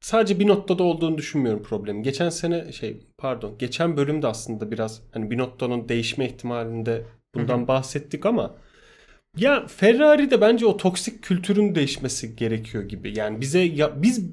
sadece 0.00 0.40
Binotto'da 0.40 0.82
olduğunu 0.82 1.18
düşünmüyorum 1.18 1.62
problemi. 1.62 2.02
Geçen 2.02 2.28
sene 2.28 2.72
şey 2.72 3.06
pardon 3.18 3.58
geçen 3.58 3.96
bölümde 3.96 4.26
aslında 4.26 4.70
biraz 4.70 5.02
hani 5.12 5.30
Binotto'nun 5.30 5.88
değişme 5.88 6.26
ihtimalinde 6.26 7.06
bundan 7.34 7.68
bahsettik 7.68 8.26
ama 8.26 8.56
ya 9.36 9.66
Ferrari'de 9.66 10.40
bence 10.40 10.66
o 10.66 10.76
toksik 10.76 11.22
kültürün 11.22 11.74
değişmesi 11.74 12.36
gerekiyor 12.36 12.84
gibi. 12.84 13.18
Yani 13.18 13.40
bize 13.40 13.58
ya 13.58 14.02
biz 14.02 14.30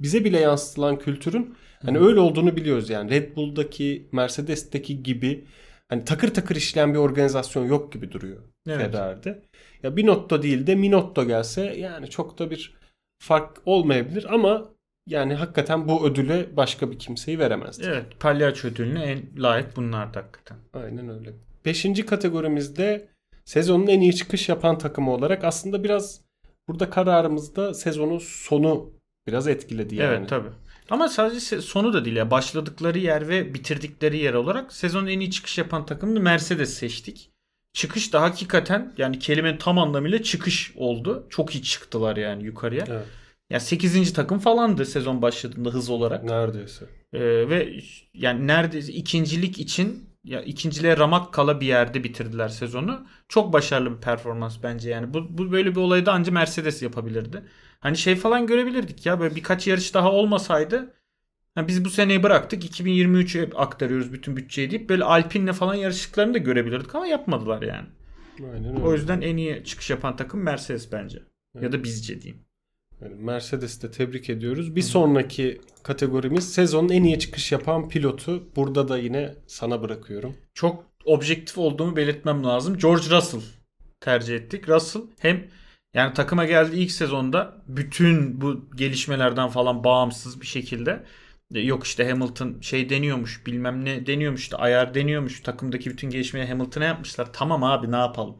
bize 0.00 0.24
bile 0.24 0.40
yansıtılan 0.40 0.98
kültürün 0.98 1.54
hani 1.82 1.98
öyle 1.98 2.20
olduğunu 2.20 2.56
biliyoruz 2.56 2.90
yani. 2.90 3.10
Red 3.10 3.36
Bull'daki, 3.36 4.08
Mercedes'teki 4.12 5.02
gibi 5.02 5.44
hani 5.88 6.04
takır 6.04 6.34
takır 6.34 6.56
işleyen 6.56 6.94
bir 6.94 6.98
organizasyon 6.98 7.66
yok 7.66 7.92
gibi 7.92 8.12
duruyor 8.12 8.42
Evet. 8.68 8.92
Ferrari'de. 8.92 9.42
Ya 9.82 9.96
Binotto 9.96 10.42
değil 10.42 10.66
de 10.66 10.74
Minotto 10.74 11.26
gelse 11.26 11.62
yani 11.62 12.10
çok 12.10 12.38
da 12.38 12.50
bir 12.50 12.74
fark 13.18 13.56
olmayabilir 13.64 14.34
ama 14.34 14.68
yani 15.06 15.34
hakikaten 15.34 15.88
bu 15.88 16.06
ödüle 16.06 16.56
başka 16.56 16.90
bir 16.90 16.98
kimseyi 16.98 17.38
veremezdi. 17.38 17.84
Evet, 17.86 18.20
palyaço 18.20 18.68
ödülüne 18.68 19.02
en 19.04 19.42
layık 19.42 19.76
bunlar 19.76 20.14
da 20.14 20.18
hakikaten. 20.18 20.58
Aynen 20.74 21.08
öyle. 21.08 21.32
Beşinci 21.64 22.06
kategorimizde 22.06 23.08
sezonun 23.44 23.86
en 23.86 24.00
iyi 24.00 24.14
çıkış 24.14 24.48
yapan 24.48 24.78
takımı 24.78 25.12
olarak 25.12 25.44
aslında 25.44 25.84
biraz 25.84 26.20
burada 26.68 26.90
kararımızda 26.90 27.74
sezonun 27.74 28.18
sonu 28.18 28.90
biraz 29.26 29.48
etkiledi 29.48 29.94
yani. 29.94 30.16
Evet 30.16 30.28
tabi. 30.28 30.48
Ama 30.90 31.08
sadece 31.08 31.60
sonu 31.60 31.92
da 31.92 32.04
değil 32.04 32.16
ya. 32.16 32.30
Başladıkları 32.30 32.98
yer 32.98 33.28
ve 33.28 33.54
bitirdikleri 33.54 34.18
yer 34.18 34.34
olarak 34.34 34.72
sezonun 34.72 35.06
en 35.06 35.20
iyi 35.20 35.30
çıkış 35.30 35.58
yapan 35.58 35.86
takımını 35.86 36.20
Mercedes 36.20 36.74
seçtik. 36.74 37.30
Çıkış 37.76 38.12
da 38.12 38.22
hakikaten 38.22 38.92
yani 38.98 39.18
kelimenin 39.18 39.56
tam 39.56 39.78
anlamıyla 39.78 40.22
çıkış 40.22 40.72
oldu. 40.76 41.26
Çok 41.30 41.54
iyi 41.54 41.62
çıktılar 41.62 42.16
yani 42.16 42.44
yukarıya. 42.44 42.84
Evet. 42.88 43.06
Ya 43.50 43.60
8. 43.60 44.12
takım 44.12 44.38
falandı 44.38 44.86
sezon 44.86 45.22
başladığında 45.22 45.70
hız 45.70 45.90
olarak. 45.90 46.24
Neredeyse. 46.24 46.84
Ee, 47.12 47.20
ve 47.20 47.80
yani 48.14 48.46
neredeyse 48.46 48.92
ikincilik 48.92 49.58
için 49.58 50.10
ya 50.24 50.42
ikinciliğe 50.42 50.96
ramak 50.96 51.32
kala 51.32 51.60
bir 51.60 51.66
yerde 51.66 52.04
bitirdiler 52.04 52.48
sezonu. 52.48 53.06
Çok 53.28 53.52
başarılı 53.52 53.96
bir 53.96 54.00
performans 54.00 54.56
bence 54.62 54.90
yani. 54.90 55.14
Bu, 55.14 55.38
bu 55.38 55.52
böyle 55.52 55.70
bir 55.70 55.80
olayı 55.80 56.06
da 56.06 56.12
anca 56.12 56.32
Mercedes 56.32 56.82
yapabilirdi. 56.82 57.42
Hani 57.80 57.96
şey 57.96 58.16
falan 58.16 58.46
görebilirdik 58.46 59.06
ya 59.06 59.20
böyle 59.20 59.36
birkaç 59.36 59.66
yarış 59.66 59.94
daha 59.94 60.12
olmasaydı 60.12 60.94
ha 61.56 61.68
biz 61.68 61.84
bu 61.84 61.90
seneyi 61.90 62.22
bıraktık 62.22 62.78
2023'e 62.78 63.56
aktarıyoruz 63.56 64.12
bütün 64.12 64.36
bütçeyi 64.36 64.70
deyip 64.70 64.88
böyle 64.88 65.04
Alpine'le 65.04 65.52
falan 65.52 65.74
yarıştıklarını 65.74 66.34
da 66.34 66.38
görebilirdik 66.38 66.94
ama 66.94 67.06
yapmadılar 67.06 67.62
yani. 67.62 67.86
Aynen 68.52 68.74
öyle. 68.74 68.84
O 68.84 68.92
yüzden 68.92 69.20
en 69.20 69.36
iyi 69.36 69.64
çıkış 69.64 69.90
yapan 69.90 70.16
takım 70.16 70.42
Mercedes 70.42 70.92
bence. 70.92 71.22
Ya 71.60 71.72
da 71.72 71.84
bizce 71.84 72.22
diyeyim. 72.22 72.42
Yani 73.00 73.14
Mercedes'i 73.14 73.82
de 73.82 73.90
tebrik 73.90 74.30
ediyoruz. 74.30 74.76
Bir 74.76 74.82
sonraki 74.82 75.60
kategorimiz 75.82 76.52
sezonun 76.52 76.88
en 76.88 77.04
iyi 77.04 77.18
çıkış 77.18 77.52
yapan 77.52 77.88
pilotu. 77.88 78.48
Burada 78.56 78.88
da 78.88 78.98
yine 78.98 79.34
sana 79.46 79.82
bırakıyorum. 79.82 80.36
Çok 80.54 80.84
objektif 81.04 81.58
olduğumu 81.58 81.96
belirtmem 81.96 82.44
lazım. 82.44 82.78
George 82.78 83.10
Russell 83.10 83.40
tercih 84.00 84.36
ettik. 84.36 84.68
Russell 84.68 85.02
hem 85.18 85.44
yani 85.94 86.14
takıma 86.14 86.44
geldiği 86.44 86.76
ilk 86.76 86.90
sezonda 86.90 87.54
bütün 87.68 88.40
bu 88.40 88.70
gelişmelerden 88.76 89.48
falan 89.48 89.84
bağımsız 89.84 90.40
bir 90.40 90.46
şekilde 90.46 91.02
yok 91.50 91.84
işte 91.84 92.10
Hamilton 92.10 92.60
şey 92.60 92.90
deniyormuş 92.90 93.46
bilmem 93.46 93.84
ne 93.84 94.06
deniyormuş 94.06 94.40
işte 94.40 94.56
ayar 94.56 94.94
deniyormuş 94.94 95.40
takımdaki 95.40 95.90
bütün 95.90 96.10
gelişmeyi 96.10 96.46
Hamilton'a 96.46 96.84
yapmışlar. 96.84 97.32
Tamam 97.32 97.64
abi 97.64 97.92
ne 97.92 97.96
yapalım. 97.96 98.36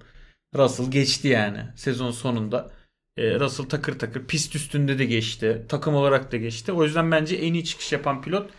Russell 0.54 0.90
geçti 0.90 1.28
yani 1.28 1.64
sezon 1.76 2.10
sonunda. 2.10 2.70
E, 3.16 3.40
Russell 3.40 3.68
takır 3.68 3.98
takır 3.98 4.26
pist 4.26 4.56
üstünde 4.56 4.98
de 4.98 5.04
geçti. 5.04 5.66
Takım 5.68 5.94
olarak 5.94 6.32
da 6.32 6.36
geçti. 6.36 6.72
O 6.72 6.84
yüzden 6.84 7.10
bence 7.10 7.36
en 7.36 7.54
iyi 7.54 7.64
çıkış 7.64 7.92
yapan 7.92 8.22
pilot 8.22 8.50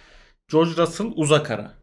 George 0.52 0.72
Russell 0.82 1.08
uzak 1.16 1.52
ara. 1.52 1.74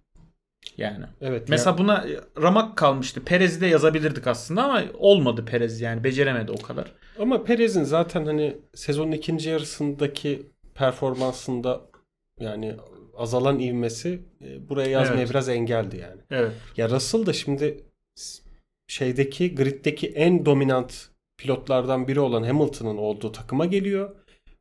Yani. 0.77 1.05
Evet. 1.21 1.49
Mesela 1.49 1.79
buna 1.79 2.07
ramak 2.43 2.77
kalmıştı. 2.77 3.25
Perez'i 3.25 3.61
de 3.61 3.67
yazabilirdik 3.67 4.27
aslında 4.27 4.65
ama 4.65 4.83
olmadı 4.95 5.45
Perez 5.45 5.81
yani. 5.81 6.05
Beceremedi 6.05 6.53
o 6.53 6.63
kadar. 6.63 6.93
Ama 7.19 7.45
Perez'in 7.45 7.85
zaten 7.85 8.27
hani 8.27 8.57
sezonun 8.75 9.13
ikinci 9.13 9.51
yarısındaki 9.51 10.47
performansında 10.75 11.81
yani 12.41 12.75
azalan 13.17 13.59
ivmesi 13.59 14.21
e, 14.45 14.69
buraya 14.69 14.91
yazmaya 14.91 15.19
Evet. 15.21 15.31
biraz 15.31 15.49
engeldi 15.49 15.97
yani. 15.97 16.21
Evet. 16.31 16.53
Ya 16.77 16.91
Russell 16.91 17.27
da 17.27 17.33
şimdi 17.33 17.85
şeydeki 18.89 19.55
griddeki 19.55 20.09
en 20.09 20.47
dominant 20.47 21.09
pilotlardan 21.39 22.09
biri 22.09 22.21
olan 22.21 22.43
Hamilton'ın 22.43 22.97
olduğu 22.97 23.33
takıma 23.33 23.67
geliyor 23.67 24.17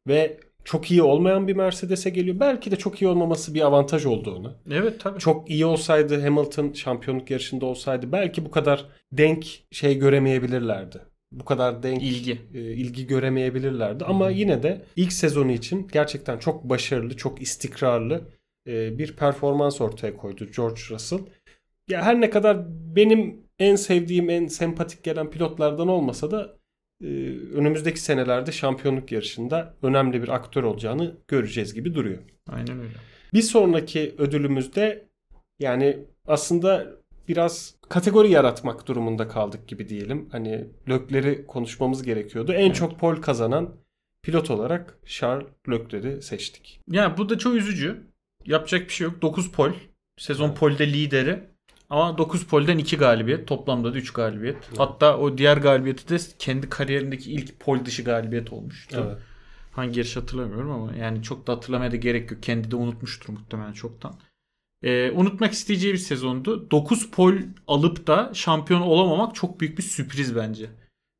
ve 0.08 0.38
çok 0.64 0.92
iyi 0.92 1.04
olmayan 1.04 1.48
bir 1.48 1.56
Mercedes'e 1.56 2.10
geliyor. 2.10 2.40
Belki 2.40 2.72
de 2.72 2.76
çok 2.76 3.02
iyi 3.02 3.08
olmaması 3.08 3.54
bir 3.54 3.62
avantaj 3.62 4.06
olduğunu. 4.06 4.54
Evet 4.72 5.00
tabii. 5.00 5.20
Çok 5.20 5.50
iyi 5.50 5.66
olsaydı 5.66 6.22
Hamilton 6.22 6.74
şampiyonluk 6.74 7.32
yarışında 7.32 7.66
olsaydı 7.66 8.12
belki 8.12 8.46
bu 8.46 8.52
kadar 8.52 8.86
denk 9.12 9.46
şey 9.72 10.00
göremeyebilirlerdi. 10.00 11.02
Bu 11.34 11.46
kadar 11.46 11.84
denk 11.84 12.04
ilgi. 12.04 12.42
e, 12.54 12.60
ilgi 12.60 13.08
göremeyebilirlerdi. 13.08 14.06
Ama 14.06 14.30
yine 14.30 14.64
de 14.64 14.86
ilk 14.96 15.14
sezonu 15.14 15.52
için 15.52 15.88
gerçekten 15.92 16.38
çok 16.38 16.64
başarılı, 16.64 17.18
çok 17.18 17.42
istikrarlı 17.42 18.22
e, 18.68 18.98
bir 18.98 19.16
performans 19.16 19.82
ortaya 19.82 20.18
koydu 20.18 20.48
George 20.58 20.82
Russell. 20.90 21.20
Ya 21.90 22.02
her 22.02 22.22
ne 22.22 22.30
kadar 22.30 22.66
benim 22.96 23.44
en 23.60 23.76
sevdiğim, 23.76 24.30
en 24.30 24.48
sempatik 24.48 25.04
gelen 25.04 25.30
pilotlardan 25.30 25.88
olmasa 25.88 26.32
da 26.32 26.58
e, 27.04 27.08
önümüzdeki 27.54 28.00
senelerde 28.00 28.52
şampiyonluk 28.52 29.12
yarışında 29.12 29.74
önemli 29.82 30.24
bir 30.24 30.30
aktör 30.30 30.64
olacağını 30.64 31.18
göreceğiz 31.28 31.74
gibi 31.74 31.94
duruyor. 31.96 32.20
Aynen 32.50 32.80
öyle. 32.80 32.94
Bir 33.34 33.42
sonraki 33.42 34.16
ödülümüzde 34.18 35.08
yani 35.60 36.00
aslında 36.28 37.03
biraz 37.28 37.76
kategori 37.90 38.32
yaratmak 38.32 38.88
durumunda 38.88 39.28
kaldık 39.28 39.68
gibi 39.68 39.90
diyelim. 39.90 40.30
Hani 40.32 40.68
Lökler'i 40.90 41.48
konuşmamız 41.48 42.04
gerekiyordu. 42.04 42.54
En 42.54 42.66
Evet. 42.66 42.76
çok 42.76 43.00
pol 43.00 43.16
kazanan 43.16 43.70
pilot 44.22 44.52
olarak 44.52 44.98
Charles 45.06 45.48
Lökler'i 45.70 46.22
seçtik. 46.22 46.80
Yani 46.92 47.18
bu 47.18 47.30
da 47.30 47.38
çok 47.38 47.56
üzücü. 47.56 48.04
Yapacak 48.46 48.82
bir 48.88 48.94
şey 48.94 49.06
yok. 49.08 49.22
9 49.22 49.52
pol. 49.52 49.72
Sezon 50.18 50.48
Evet. 50.48 50.58
polde 50.58 50.94
lideri. 50.94 51.44
Ama 51.90 52.18
9 52.18 52.44
polden 52.46 52.78
2 52.78 52.98
galibiyet. 52.98 53.48
Toplamda 53.48 53.94
da 53.94 53.98
3 53.98 54.14
galibiyet. 54.14 54.58
Hatta 54.78 55.18
o 55.18 55.38
diğer 55.38 55.58
galibiyeti 55.58 56.10
de 56.10 56.18
kendi 56.40 56.70
kariyerindeki 56.70 57.32
ilk 57.32 57.60
pol 57.60 57.86
dışı 57.86 58.04
galibiyet 58.04 58.54
olmuştu. 58.54 59.04
Evet. 59.08 59.18
Hangi 59.72 60.00
yarış 60.00 60.16
hatırlamıyorum 60.18 60.72
ama 60.72 60.96
yani 60.96 61.24
çok 61.24 61.48
da 61.48 61.54
hatırlamaya 61.54 61.92
da 61.92 61.96
gerek 61.96 62.32
yok. 62.32 62.44
Kendi 62.44 62.72
de 62.72 62.76
unutmuştur 62.76 63.34
muhtemelen 63.34 63.74
çoktan. 63.74 64.14
Ee, 64.84 65.12
unutmak 65.12 65.54
isteyeceği 65.54 65.94
bir 65.94 66.00
sezondu. 66.00 66.72
9 66.72 67.12
pol 67.12 67.34
alıp 67.68 68.08
da 68.08 68.32
şampiyon 68.34 68.82
olamamak 68.82 69.36
çok 69.36 69.60
büyük 69.60 69.78
bir 69.78 69.84
sürpriz 69.84 70.36
bence. 70.36 70.70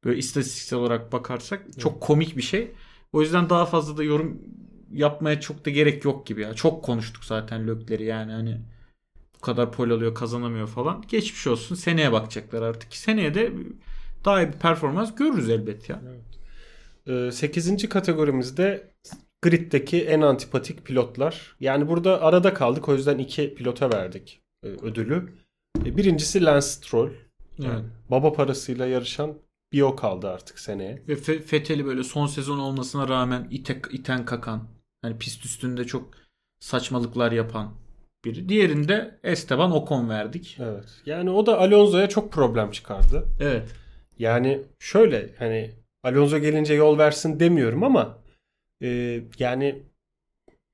Böyle 0.06 0.18
istatistiksel 0.18 0.80
olarak 0.80 1.12
bakarsak 1.12 1.80
çok 1.80 2.02
komik 2.02 2.38
bir 2.38 2.42
şey. 2.42 2.72
O 3.14 3.22
yüzden 3.22 3.50
daha 3.50 3.66
fazla 3.66 3.98
da 3.98 4.04
yorum 4.04 4.42
yapmaya 4.92 5.40
çok 5.40 5.66
da 5.66 5.70
gerek 5.70 6.06
yok 6.06 6.28
gibi 6.28 6.42
ya. 6.42 6.54
Çok 6.54 6.84
konuştuk 6.84 7.26
zaten 7.26 7.68
Lökler'i 7.68 8.04
yani 8.04 8.32
hani 8.32 8.62
bu 9.38 9.42
kadar 9.42 9.72
pol 9.72 9.90
alıyor 9.90 10.16
kazanamıyor 10.16 10.68
falan. 10.68 11.04
Geçmiş 11.08 11.48
olsun. 11.48 11.76
Seneye 11.76 12.12
bakacaklar 12.12 12.62
artık. 12.62 12.96
Seneye 12.96 13.34
de 13.34 13.54
daha 14.26 14.42
iyi 14.42 14.48
bir 14.48 14.60
performans 14.60 15.16
görürüz 15.16 15.50
elbet 15.50 15.90
ya. 15.90 16.02
8. 17.32 17.84
Ee, 17.84 17.90
kategorimizde 17.90 18.92
griddeki 19.44 20.06
en 20.06 20.22
antipatik 20.22 20.86
pilotlar. 20.86 21.56
Yani 21.60 21.88
burada 21.88 22.22
arada 22.22 22.54
kaldık. 22.54 22.90
O 22.90 22.94
yüzden 22.96 23.18
iki 23.18 23.56
pilota 23.56 23.92
verdik 23.92 24.42
e, 24.64 24.68
ödülü. 24.68 25.34
E, 25.86 25.98
Birincisi 25.98 26.46
Lance 26.46 26.66
Stroll. 26.66 27.10
Yani 27.58 27.74
Evet. 27.74 27.86
Baba 28.12 28.34
parasıyla 28.34 28.86
yarışan 28.86 29.34
bir 29.74 29.82
o 29.82 29.96
kaldı 29.96 30.30
artık 30.30 30.60
seneye. 30.60 31.02
Ve 31.08 31.14
Fe- 31.14 31.42
Fethel'i 31.42 31.86
böyle 31.86 32.04
son 32.04 32.28
sezon 32.28 32.60
olmasına 32.60 33.08
rağmen 33.08 33.48
ite, 33.52 33.82
iten 33.92 34.26
kakan. 34.26 34.64
Hani 35.02 35.18
pist 35.18 35.46
üstünde 35.46 35.84
çok 35.86 36.10
saçmalıklar 36.60 37.32
yapan 37.32 37.74
biri. 38.26 38.50
Diğerinde 38.50 39.20
Esteban 39.24 39.72
Ocon 39.72 40.10
verdik. 40.10 40.58
Evet. 40.60 40.86
Yani 41.06 41.30
o 41.30 41.46
da 41.46 41.60
Alonso'ya 41.60 42.10
çok 42.10 42.32
problem 42.32 42.72
çıkardı. 42.72 43.26
Evet. 43.40 43.70
Yani 44.20 44.62
şöyle 44.80 45.30
hani 45.40 45.72
Alonso 46.04 46.40
gelince 46.40 46.74
yol 46.74 46.98
versin 46.98 47.40
demiyorum 47.40 47.84
ama 47.84 48.18
e, 48.82 49.22
yani 49.40 49.84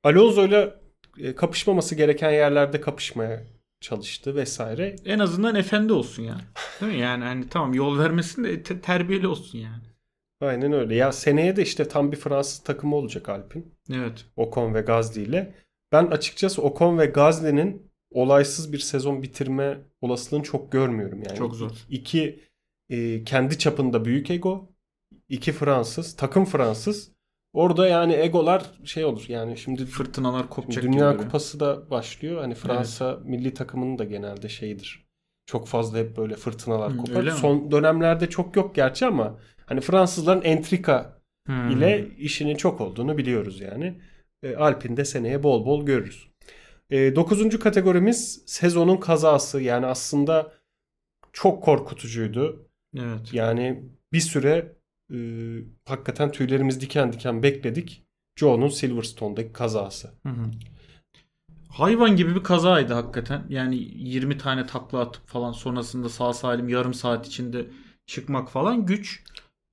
Alonso'yla 0.03 0.79
e, 1.17 1.35
kapışmaması 1.35 1.95
gereken 1.95 2.31
yerlerde 2.31 2.81
kapışmaya 2.81 3.43
çalıştı 3.81 4.35
vesaire. 4.35 4.95
En 5.05 5.19
azından 5.19 5.55
efendi 5.55 5.93
olsun 5.93 6.23
yani. 6.23 6.41
Değil 6.81 6.91
mi? 6.91 6.99
Yani 6.99 7.23
hani 7.23 7.49
tamam 7.49 7.73
yol 7.73 7.99
vermesin 7.99 8.43
de 8.43 8.63
te- 8.63 8.81
terbiyeli 8.81 9.27
olsun 9.27 9.59
yani. 9.59 9.83
Aynen 10.41 10.73
öyle. 10.73 10.95
Ya 10.95 11.11
seneye 11.11 11.55
de 11.55 11.61
işte 11.61 11.87
tam 11.87 12.11
bir 12.11 12.17
Fransız 12.17 12.59
takımı 12.63 12.95
olacak 12.95 13.29
Alpin. 13.29 13.73
Evet. 13.93 14.25
Ocon 14.35 14.73
ve 14.73 14.81
Gasly 14.81 15.23
ile. 15.23 15.55
Ben 15.91 16.05
açıkçası 16.07 16.61
Ocon 16.61 16.97
ve 16.97 17.05
Gasly'nin 17.05 17.91
olaysız 18.11 18.73
bir 18.73 18.79
sezon 18.79 19.23
bitirme 19.23 19.77
olasılığını 20.01 20.43
çok 20.43 20.71
görmüyorum. 20.71 21.23
Yani 21.27 21.37
Çok 21.37 21.55
zor. 21.55 21.71
İki 21.89 22.43
e, 22.89 23.23
kendi 23.23 23.57
çapında 23.57 24.05
büyük 24.05 24.31
ego. 24.31 24.69
iki 25.29 25.51
Fransız. 25.51 26.15
Takım 26.15 26.45
Fransız. 26.45 27.11
Orada 27.53 27.87
yani 27.87 28.13
egolar 28.13 28.63
şey 28.83 29.05
olur. 29.05 29.25
Yani 29.27 29.57
şimdi 29.57 29.85
Fırtınalar 29.85 30.49
kopacak 30.49 30.83
Şimdi 30.83 30.95
Dünya 30.97 31.11
gibi. 31.13 31.23
Kupası 31.23 31.59
da 31.59 31.89
başlıyor. 31.89 32.41
Hani 32.41 32.55
Fransa 32.55 33.19
milli 33.23 33.53
takımının 33.53 33.97
da 33.97 34.03
genelde 34.03 34.49
şeyidir. 34.49 35.05
Çok 35.45 35.67
fazla 35.67 35.97
hep 35.97 36.17
böyle 36.17 36.35
fırtınalar 36.35 36.93
Hı, 36.93 36.97
kopar. 36.97 37.29
Son 37.29 37.71
dönemlerde 37.71 38.29
çok 38.29 38.55
yok 38.55 38.75
gerçi 38.75 39.05
ama 39.05 39.39
hani 39.65 39.81
Fransızların 39.81 40.41
entrika 40.41 41.19
Hmm. 41.45 41.69
ile 41.69 42.07
işinin 42.17 42.55
çok 42.55 42.81
olduğunu 42.81 43.17
biliyoruz 43.17 43.61
yani. 43.61 44.01
E, 44.43 44.55
Alpin'de 44.55 45.05
seneye 45.05 45.43
bol 45.43 45.65
bol 45.65 45.85
görürüz. 45.85 46.27
E, 46.89 47.15
dokuzuncu 47.15 47.59
kategorimiz 47.59 48.43
sezonun 48.45 48.97
kazası. 48.97 49.61
Yani 49.61 49.85
aslında 49.85 50.51
çok 51.33 51.63
korkutucuydu. 51.63 52.69
Evet. 52.97 53.33
Yani 53.33 53.83
bir 54.13 54.19
süre 54.19 54.75
e, 55.13 55.17
hakikaten 55.85 56.31
tüylerimiz 56.31 56.81
diken 56.81 57.13
diken 57.13 57.43
bekledik. 57.43 58.03
Joe'nun 58.35 58.67
Silverstone'daki 58.67 59.53
kazası. 59.53 60.07
Hı 60.25 60.29
hı. 60.29 60.45
Hayvan 61.69 62.15
gibi 62.15 62.35
bir 62.35 62.43
kazaydı 62.43 62.93
hakikaten. 62.93 63.45
Yani 63.49 63.75
20 63.95 64.37
tane 64.37 64.65
takla 64.65 64.99
atıp 64.99 65.27
falan 65.27 65.51
sonrasında 65.51 66.09
sağ 66.09 66.33
salim 66.33 66.69
yarım 66.69 66.93
saat 66.93 67.27
içinde 67.27 67.65
çıkmak 68.05 68.49
falan 68.51 68.85
güç. 68.85 69.23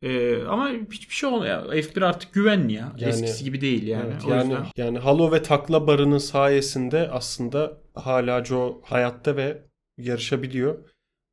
Ee, 0.02 0.42
ama 0.44 0.70
hiçbir 0.92 1.14
şey 1.14 1.28
olmuyor. 1.28 1.72
F1 1.72 2.04
artık 2.04 2.32
güvenli 2.32 2.72
ya. 2.72 2.92
Yani- 2.98 3.10
Eskisi 3.10 3.44
gibi 3.44 3.60
değil 3.60 3.86
yani. 3.86 4.12
Evet, 4.12 4.22
yani 4.28 4.42
yüzden 4.42 4.66
yani 4.76 4.98
halo 4.98 5.32
ve 5.32 5.42
takla 5.42 5.86
barının 5.86 6.18
sayesinde 6.18 7.08
aslında 7.10 7.78
hala 7.94 8.44
Joe 8.44 8.80
hayatta 8.84 9.36
ve 9.36 9.62
yarışabiliyor. 9.98 10.78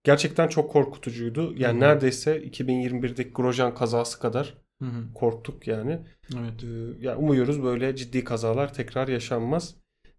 Gerçekten 0.03 0.47
çok 0.47 0.71
korkutucuydu. 0.71 1.53
Yani 1.57 1.73
Hı 1.73 1.85
hı. 1.85 1.89
neredeyse 1.89 2.37
2021'deki 2.37 3.31
Grosjean 3.31 3.75
kazası 3.75 4.19
kadar 4.19 4.53
Hı 4.81 4.85
hı. 4.85 5.13
Korktuk 5.13 5.67
yani. 5.67 5.99
Evet. 6.39 6.63
Ee, 6.63 7.05
ya 7.05 7.17
umuyoruz 7.17 7.63
böyle 7.63 7.95
ciddi 7.95 8.23
kazalar 8.23 8.73
tekrar 8.73 9.07
yaşanmaz 9.07 9.75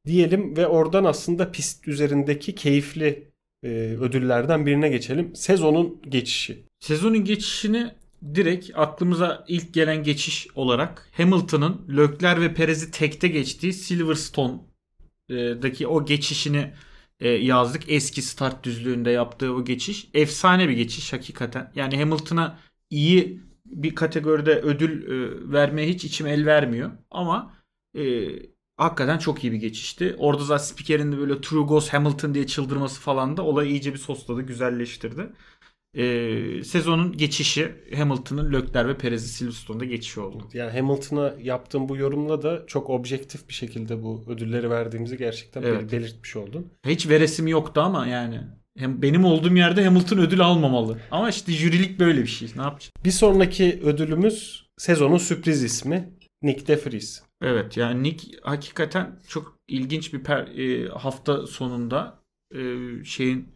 diyelim 0.07 0.57
ve 0.57 0.67
oradan 0.67 1.05
aslında 1.05 1.51
pist 1.51 1.89
üzerindeki 1.89 2.55
keyifli 2.55 3.33
e, 3.63 3.69
ödüllerden 4.01 4.67
birine 4.67 4.89
geçelim. 4.89 5.37
Sezonun 5.37 6.03
geçişi. 6.09 6.65
Sezonun 6.81 7.25
geçişini 7.25 7.91
direkt 8.35 8.71
aklımıza 8.75 9.45
ilk 9.49 9.75
gelen 9.75 10.03
geçiş 10.03 10.49
olarak 10.55 11.11
Hamilton'ın 11.17 11.87
Lökler 11.97 12.41
ve 12.41 12.55
Perez'i 12.55 12.91
tekte 12.91 13.29
geçtiği 13.29 13.73
Silverstone'daki 13.73 15.87
o 15.87 16.05
geçişini 16.05 16.73
e, 17.25 17.29
yazdık. 17.29 17.83
Eski 17.89 18.23
start 18.23 18.65
düzlüğünde 18.65 19.11
yaptığı 19.11 19.55
o 19.55 19.65
geçiş. 19.65 20.09
Efsane 20.15 20.69
bir 20.69 20.75
geçiş 20.75 21.13
hakikaten. 21.13 21.73
Yani 21.75 21.99
Hamilton'a 21.99 22.59
iyi 22.91 23.43
bir 23.67 23.95
kategoride 23.95 24.51
ödül 24.61 25.03
e, 25.03 25.53
vermeye 25.53 25.89
hiç 25.89 26.05
içim 26.05 26.27
el 26.27 26.47
vermiyor. 26.47 26.91
Ama 27.11 27.55
e, 27.99 28.03
hakikaten 28.77 29.19
çok 29.19 29.45
iyi 29.45 29.53
bir 29.53 29.57
geçişti. 29.59 30.17
Orada 30.19 30.45
zaten 30.45 30.65
spikerin 30.65 31.13
de 31.13 31.19
böyle 31.19 31.41
True 31.41 31.67
Ghost 31.67 31.93
Hamilton 31.93 32.35
diye 32.35 32.47
çıldırması 32.47 33.01
falan 33.01 33.37
da 33.37 33.43
olayı 33.45 33.71
iyice 33.71 33.93
bir 33.93 33.99
sosladı, 33.99 34.43
güzelleştirdi. 34.43 35.33
Ee, 35.97 36.63
sezonun 36.65 37.17
geçişi 37.17 37.73
Hamilton'ın 37.97 38.53
Lökler 38.53 38.89
ve 38.89 38.97
Perez'i 38.99 39.29
Silverstone'da 39.29 39.85
geçişi 39.85 40.21
oldu. 40.21 40.49
Yani 40.53 40.71
Hamilton'a 40.81 41.35
yaptığım 41.43 41.89
bu 41.89 41.97
yorumla 41.97 42.43
da 42.43 42.65
çok 42.67 42.91
objektif 42.91 43.49
bir 43.49 43.55
şekilde 43.55 44.03
bu 44.03 44.25
ödülleri 44.29 44.71
verdiğimizi 44.71 45.17
gerçekten 45.19 45.63
Evet. 45.63 45.93
belirtmiş 45.93 46.37
oldun. 46.37 46.67
Hiç 46.87 47.09
veresim 47.09 47.47
yoktu 47.49 47.81
ama 47.81 48.07
yani 48.07 48.41
hem 48.79 49.03
benim 49.03 49.25
olduğum 49.25 49.57
yerde 49.57 49.85
Hamilton 49.85 50.19
ödül 50.19 50.41
almamalı. 50.41 50.99
Ama 51.11 51.29
işte 51.31 51.53
jürilik 51.53 52.01
böyle 52.01 52.23
bir 52.23 52.27
şey. 52.27 52.49
Ne 52.57 52.63
yapacağız? 52.63 52.93
Bir 53.05 53.11
sonraki 53.11 53.81
ödülümüz 53.85 54.67
sezonun 54.79 55.19
sürpriz 55.19 55.65
ismi 55.65 56.11
Nick 56.43 56.67
DeFries. 56.67 57.23
Evet 57.43 57.77
yani 57.77 58.03
Nick 58.03 58.27
hakikaten 58.43 59.21
çok 59.29 59.59
ilginç 59.69 60.13
bir 60.15 60.19
per- 60.25 60.85
e, 60.85 60.89
hafta 60.89 61.47
sonunda 61.47 62.19
e, 62.55 62.61
şeyin 63.05 63.54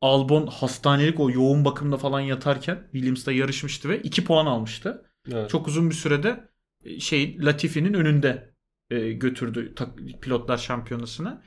Albon 0.00 0.46
hastanelik 0.46 1.20
o 1.20 1.30
yoğun 1.30 1.64
bakımda 1.64 1.96
falan 1.96 2.20
yatarken 2.20 2.88
Williams'da 2.92 3.32
yarışmıştı 3.32 3.88
ve 3.88 4.02
2 4.02 4.24
puan 4.24 4.46
almıştı. 4.46 5.04
Evet. 5.32 5.50
Çok 5.50 5.68
uzun 5.68 5.90
bir 5.90 5.94
sürede 5.94 6.48
e, 6.84 7.00
şey 7.00 7.44
Latifi'nin 7.44 7.94
önünde 7.94 8.54
e, 8.90 9.12
götürdü 9.12 9.74
pilotlar 10.20 10.56
şampiyonasına. 10.56 11.42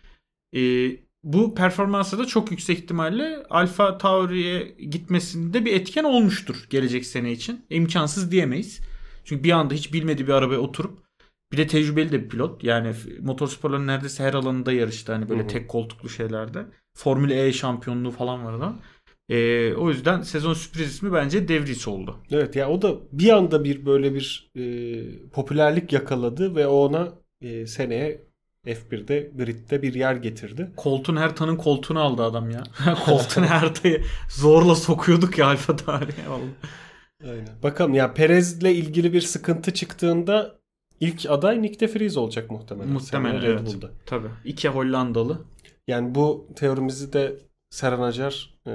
E, 0.56 0.92
bu 1.24 1.56
performansı 1.56 2.20
da 2.20 2.26
çok 2.26 2.52
yüksek 2.52 2.80
ihtimalle 2.80 3.44
Alfa 3.50 3.98
Tauri'ye 3.98 4.64
gitmesinde 4.64 5.66
bir 5.66 5.74
etken 5.74 6.04
olmuştur 6.04 6.68
gelecek 6.70 7.06
sene 7.06 7.32
için. 7.32 7.66
İmkansız 7.70 8.32
diyemeyiz. 8.32 8.80
Çünkü 9.26 9.44
bir 9.44 9.52
anda 9.52 9.74
hiç 9.74 9.94
bilmediği 9.94 10.28
bir 10.28 10.34
arabaya 10.34 10.60
oturup 10.60 11.04
bir 11.52 11.58
de 11.58 11.68
tecrübeli 11.68 12.12
de 12.12 12.24
bir 12.24 12.30
pilot. 12.30 12.64
Yani 12.64 12.94
motorsporların 13.22 13.88
neredeyse 13.88 14.24
her 14.24 14.34
alanında 14.34 14.72
yarıştı. 14.72 15.12
Hani 15.14 15.30
böyle 15.30 15.42
Hı 15.42 15.46
hı. 15.46 15.50
tek 15.50 15.70
koltuklu 15.70 16.10
şeylerde. 16.10 16.66
Formula 16.98 17.34
E 17.34 17.54
şampiyonluğu 17.54 18.12
falan 18.12 18.46
var 18.46 18.60
da. 18.62 18.76
E, 19.30 19.74
o 19.74 19.90
yüzden 19.90 20.22
sezon 20.22 20.54
sürpriz 20.54 20.88
ismi 20.90 21.14
bence 21.14 21.48
Devris 21.48 21.88
oldu. 21.88 22.18
Evet 22.32 22.56
ya 22.56 22.70
o 22.70 22.82
da 22.82 22.96
bir 23.12 23.30
anda 23.30 23.64
bir 23.64 23.86
böyle 23.86 24.14
bir 24.14 24.52
e, 24.56 24.64
popülerlik 25.30 25.94
yakaladı 25.94 26.56
ve 26.56 26.68
ona 26.68 27.14
e, 27.42 27.68
seneye 27.68 28.22
F1'de 28.66 29.32
gridde 29.38 29.82
bir 29.82 29.94
yer 29.94 30.16
getirdi. 30.16 30.72
Koltuğun 30.76 31.16
her 31.16 31.36
tanın 31.36 31.56
koltuğunu 31.56 32.00
aldı 32.00 32.24
adam 32.24 32.50
ya. 32.50 32.64
Koltuğun 33.06 33.44
her 33.44 33.76
tayı 33.76 34.04
zorla 34.30 34.76
sokuyorduk 34.76 35.38
ya 35.38 35.48
Alfa 35.48 35.76
Tauri'ye. 35.76 36.30
vallahi. 36.30 36.50
Aynen. 37.24 37.48
Bakalım 37.64 37.94
ya 37.94 38.14
Perez'le 38.14 38.64
ilgili 38.64 39.14
bir 39.14 39.22
sıkıntı 39.22 39.74
çıktığında 39.74 40.56
ilk 41.00 41.26
aday 41.30 41.62
Nick 41.62 41.80
de 41.80 41.94
Vries 41.94 42.18
olacak 42.18 42.52
muhtemelen. 42.52 42.90
Muhtemelen, 42.94 43.40
Seneye 43.40 43.52
Red 43.52 43.60
evet. 43.60 43.76
Bull'da. 43.76 43.92
Tabii. 44.06 44.28
İki 44.46 44.70
Hollandalı. 44.70 45.42
Yani 45.88 46.16
bu 46.16 46.48
teorimizi 46.56 47.14
de 47.14 47.38
Serhan 47.70 48.02
Acar 48.02 48.60
e, 48.68 48.72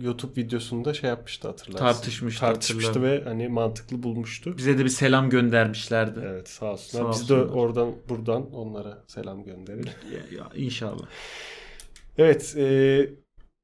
YouTube 0.00 0.40
videosunda 0.42 0.94
şey 0.94 1.10
yapmıştı 1.10 1.48
hatırlarsın. 1.48 1.84
Tartışmıştı, 1.84 2.40
Tartışmıştı 2.40 3.02
ve 3.02 3.24
hani 3.24 3.48
mantıklı 3.48 4.02
bulmuştu. 4.02 4.56
Bize 4.58 4.78
de 4.78 4.84
bir 4.84 4.88
selam 4.88 5.30
göndermişlerdi. 5.30 6.20
Evet 6.26 6.48
sağ 6.48 6.72
olsunlar. 6.72 7.04
Sağ 7.04 7.10
Biz 7.20 7.28
de 7.28 7.34
olsunlar. 7.34 7.54
oradan 7.54 7.94
buradan 8.08 8.52
onlara 8.54 9.04
selam 9.06 9.44
gönderelim. 9.44 9.92
Ya, 10.12 10.38
ya, 10.38 10.50
inşallah. 10.54 11.06
Evet 12.18 12.54
e, 12.56 13.08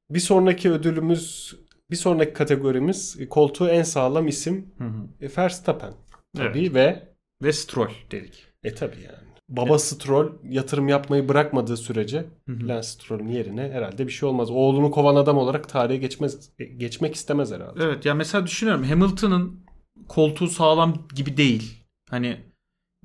bir 0.09 0.19
sonraki 0.19 0.71
ödülümüz 0.71 1.55
bir 1.91 1.95
sonraki 1.95 2.33
kategorimiz 2.33 3.15
e, 3.19 3.29
koltuğu 3.29 3.69
en 3.69 3.83
sağlam 3.83 4.27
isim 4.27 4.73
Hı 4.77 4.83
hı. 4.83 5.07
e, 5.25 5.29
Verstappen. 5.37 5.93
Tabii 6.37 6.59
Evet. 6.59 6.73
ve 6.75 7.13
Ve 7.43 7.53
Stroll 7.53 7.91
dedik. 8.11 8.47
e 8.63 8.73
tabii 8.75 9.01
yani. 9.01 9.22
Baba 9.49 9.79
Stroll 9.79 10.31
yatırım 10.49 10.87
yapmayı 10.87 11.29
bırakmadığı 11.29 11.77
sürece 11.77 12.25
Hı 12.47 12.53
hı. 12.53 12.67
Lance 12.67 12.87
Stroll'ün 12.87 13.27
yerine 13.27 13.71
herhalde 13.71 14.07
bir 14.07 14.11
şey 14.11 14.29
olmaz. 14.29 14.51
Oğlunu 14.51 14.91
kovan 14.91 15.15
adam 15.15 15.37
olarak 15.37 15.69
tarihe 15.69 15.97
geçmez 15.97 16.49
e, 16.59 16.65
geçmek 16.65 17.15
istemez 17.15 17.51
herhalde. 17.51 17.83
Evet 17.83 18.05
ya 18.05 18.13
mesela 18.13 18.47
düşünüyorum 18.47 18.83
Hamilton'ın 18.83 19.59
koltuğu 20.07 20.47
sağlam 20.47 21.07
gibi 21.15 21.37
değil. 21.37 21.83
Hani 22.09 22.37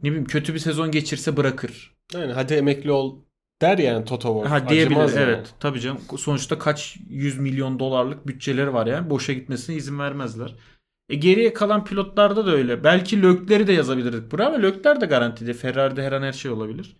ne 0.02 0.08
bileyim 0.08 0.24
kötü 0.24 0.54
bir 0.54 0.58
sezon 0.58 0.90
geçirse 0.90 1.36
bırakır. 1.36 1.96
Yani 2.14 2.32
hadi 2.32 2.54
emekli 2.54 2.92
ol 2.92 3.16
der 3.62 3.78
yani 3.78 4.04
Toto 4.04 4.28
Wolff. 4.28 4.50
Ha 4.50 4.68
diyebilir 4.68 4.96
Acımaz 4.96 5.14
yani. 5.14 5.24
evet. 5.24 5.54
Tabii 5.60 5.80
canım. 5.80 6.00
Sonuçta 6.18 6.58
kaç 6.58 6.96
yüz 7.08 7.38
milyon 7.38 7.78
dolarlık 7.78 8.26
bütçeleri 8.26 8.72
var 8.74 8.86
yani. 8.86 9.10
Boşa 9.10 9.32
gitmesine 9.32 9.76
izin 9.76 9.98
vermezler. 9.98 10.54
E 11.08 11.14
geriye 11.14 11.52
kalan 11.52 11.84
pilotlarda 11.84 12.46
da 12.46 12.50
öyle. 12.52 12.84
Belki 12.84 13.22
Lökler'i 13.22 13.66
de 13.66 13.72
yazabilirdik 13.72 14.32
buraya 14.32 14.46
ama 14.46 14.62
Lökler 14.62 15.00
de 15.00 15.06
garantide. 15.06 15.52
Ferrari'de 15.52 16.02
her 16.02 16.12
an 16.12 16.22
her 16.22 16.32
şey 16.32 16.50
olabilir. 16.50 16.96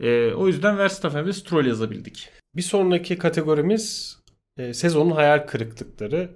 E, 0.00 0.32
o 0.32 0.46
yüzden 0.46 0.78
Verstappen 0.78 1.26
ve 1.26 1.32
Stroll 1.32 1.66
yazabildik. 1.66 2.30
Bir 2.56 2.62
sonraki 2.62 3.18
kategorimiz 3.18 4.16
e, 4.56 4.74
sezonun 4.74 5.10
hayal 5.10 5.46
kırıklıkları. 5.46 6.30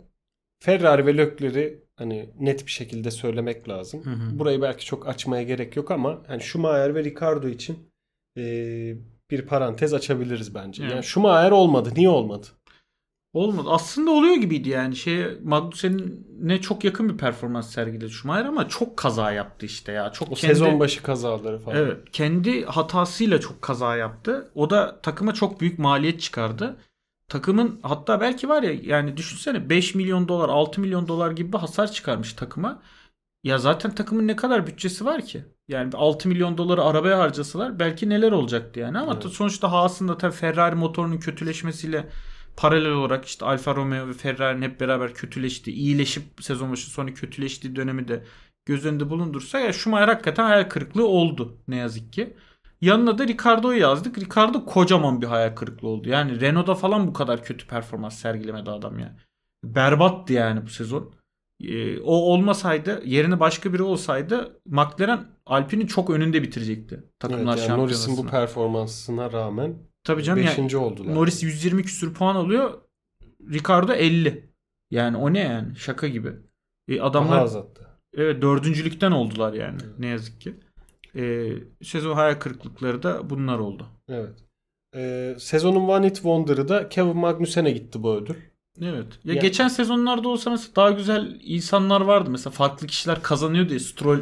Ferrari 0.63 1.07
ve 1.07 1.17
Leclerc'i 1.17 1.85
hani 1.97 2.31
net 2.41 2.67
bir 2.67 2.71
şekilde 2.71 3.11
söylemek 3.11 3.69
lazım. 3.69 4.05
Hı 4.05 4.11
hı. 4.11 4.39
Burayı 4.39 4.63
belki 4.63 4.85
çok 4.85 5.09
açmaya 5.09 5.43
gerek 5.43 5.77
yok 5.77 5.91
ama 5.91 6.23
hani 6.27 6.43
Schumacher 6.43 6.95
ve 6.95 7.05
Ricardo 7.05 7.49
için 7.49 7.79
e, 8.39 8.43
bir 9.31 9.47
parantez 9.47 9.95
açabiliriz 9.95 10.55
bence. 10.55 10.83
Evet. 10.83 10.93
Yani 10.93 11.05
Schumacher 11.05 11.51
olmadı. 11.51 11.91
Niye 11.97 12.09
olmadı? 12.09 12.47
Olmadı. 13.33 13.69
Aslında 13.71 14.11
oluyor 14.11 14.35
gibiydi 14.37 14.69
yani. 14.69 14.97
Şey 14.97 15.27
Magnussen'e 15.45 16.61
çok 16.61 16.85
yakın 16.85 17.09
bir 17.09 17.17
performans 17.17 17.71
sergiledi 17.71 18.11
Schumacher 18.11 18.45
ama 18.45 18.69
çok 18.69 18.97
kaza 18.97 19.33
yaptı 19.33 19.67
işte 19.67 19.93
ya. 19.93 20.13
Çok 20.13 20.33
O 20.33 20.35
kendi... 20.35 20.55
sezon 20.55 20.81
başı 20.81 21.03
kazaları 21.03 21.59
falan. 21.59 21.77
Evet. 21.77 21.99
Kendi 22.13 22.65
hatasıyla 22.65 23.41
çok 23.41 23.63
kaza 23.63 23.97
yaptı. 23.97 24.51
O 24.55 24.71
da 24.71 25.01
takıma 25.03 25.35
çok 25.35 25.61
büyük 25.61 25.79
maliyet 25.79 26.21
çıkardı. 26.21 26.77
Takımın 27.29 27.81
hatta 27.83 28.21
belki 28.21 28.49
var 28.49 28.63
ya 28.63 28.73
yani 28.83 29.17
düşünsene 29.17 29.71
5 29.71 29.95
milyon 29.95 30.29
dolar 30.29 30.49
6 30.49 30.81
milyon 30.81 31.09
dolar 31.09 31.31
gibi 31.31 31.53
bir 31.53 31.59
hasar 31.59 31.93
çıkarmış 31.93 32.33
takıma. 32.33 32.83
Ya 33.45 33.59
zaten 33.59 33.95
takımın 33.95 34.27
ne 34.29 34.37
kadar 34.37 34.67
bütçesi 34.67 35.05
var 35.05 35.25
ki? 35.25 35.45
Yani 35.69 35.91
6 35.95 36.29
milyon 36.29 36.59
doları 36.59 36.83
arabaya 36.83 37.19
harcasalar 37.19 37.79
belki 37.79 38.09
neler 38.09 38.33
olacaktı 38.33 38.81
yani. 38.81 38.99
Ama 38.99 39.19
Evet. 39.23 39.33
sonuçta 39.33 39.73
Haas'ın 39.73 40.15
tabii 40.15 40.35
Ferrari 40.35 40.75
motorunun 40.77 41.19
kötüleşmesiyle 41.19 42.09
paralel 42.57 42.91
olarak 42.91 43.25
işte 43.25 43.45
Alfa 43.45 43.75
Romeo 43.75 44.09
ve 44.09 44.13
Ferrari'nin 44.13 44.63
hep 44.63 44.81
beraber 44.81 45.15
kötüleştiği, 45.15 45.77
iyileşip 45.77 46.23
sezon 46.41 46.73
başı 46.73 46.91
sonra 46.91 47.15
kötüleştiği 47.15 47.77
dönemi 47.77 48.09
de 48.09 48.25
göz 48.67 48.87
önünde 48.87 49.11
bulundursa 49.11 49.59
ya 49.59 49.73
Schumacher 49.73 50.09
hakikaten 50.09 50.45
hayal 50.45 50.69
kırıklığı 50.69 51.07
oldu 51.07 51.59
ne 51.69 51.77
yazık 51.77 52.13
ki. 52.13 52.37
Yanına 52.81 53.19
da 53.19 53.29
Ricardo'yu 53.29 53.81
yazdık. 53.81 54.19
Ricardo 54.19 54.65
kocaman 54.65 55.23
bir 55.23 55.27
hayal 55.27 55.55
kırıklığı 55.55 55.89
oldu. 55.89 56.09
Yani 56.09 56.41
Renault'da 56.41 56.75
falan 56.75 57.07
bu 57.07 57.13
kadar 57.13 57.45
kötü 57.45 57.67
performans 57.67 58.19
sergilemedi 58.19 58.71
adam 58.71 58.99
ya. 58.99 59.17
Berbattı 59.65 60.33
yani 60.33 60.63
bu 60.67 60.69
sezon. 60.69 61.15
Ee, 61.61 62.01
o 62.01 62.13
olmasaydı 62.13 63.03
yerine 63.05 63.41
başka 63.41 63.73
biri 63.73 63.83
olsaydı 63.83 64.61
McLaren 64.67 65.27
Alpine'in 65.47 65.87
çok 65.87 66.11
önünde 66.11 66.43
bitirecekti. 66.43 66.95
Evet, 66.95 67.21
Takımlar 67.21 67.59
yani 67.59 67.81
Norris'in 67.81 68.17
bu 68.17 68.27
performansına 68.27 69.33
rağmen 69.33 69.79
Tabii 70.05 70.23
canım 70.23 70.43
yani 70.45 70.65
5. 70.65 70.75
oldular. 70.75 71.15
Norris 71.15 71.43
120 71.43 71.83
küsür 71.83 72.15
puan 72.15 72.37
alıyor. 72.37 72.81
Ricardo 73.53 73.93
50. 73.93 74.53
Yani 74.91 75.17
o 75.17 75.33
ne 75.33 75.39
yani? 75.41 75.77
Şaka 75.77 76.09
gibi. 76.09 76.33
E, 76.89 76.97
Daha 76.99 77.07
adamlar 77.07 77.43
az 77.43 77.55
hatta. 77.55 77.99
evet 78.17 78.43
dördüncülükten 78.43 79.13
oldular 79.13 79.53
yani. 79.53 79.79
Evet. 79.85 79.99
Ne 79.99 80.07
yazık 80.07 80.41
ki. 80.41 80.55
E, 81.17 81.51
sezon 81.83 82.15
hayal 82.15 82.35
kırıklıkları 82.35 83.03
da 83.03 83.31
bunlar 83.31 83.59
oldu. 83.59 83.87
Evet. 84.09 84.39
Ee, 84.95 85.35
sezonun 85.39 85.89
One 85.89 86.07
Hit 86.07 86.15
Wonder'ı 86.15 86.69
da 86.69 86.89
Kevin 86.89 87.17
Magnussen'e 87.17 87.71
gitti 87.71 88.03
bu 88.03 88.15
ödül. 88.15 88.35
Evet. 88.83 89.07
Ya, 89.25 89.35
Ya- 89.35 89.41
geçen 89.41 89.69
sezonlarda 89.69 90.29
olsa 90.29 90.51
mesela 90.51 90.77
daha 90.77 90.91
güzel 90.91 91.39
insanlar 91.43 92.01
vardı. 92.01 92.31
Mesela 92.31 92.51
farklı 92.51 92.87
kişiler 92.87 93.23
kazanıyordu 93.23 93.73
ya. 93.73 93.81
Stroll 93.81 94.19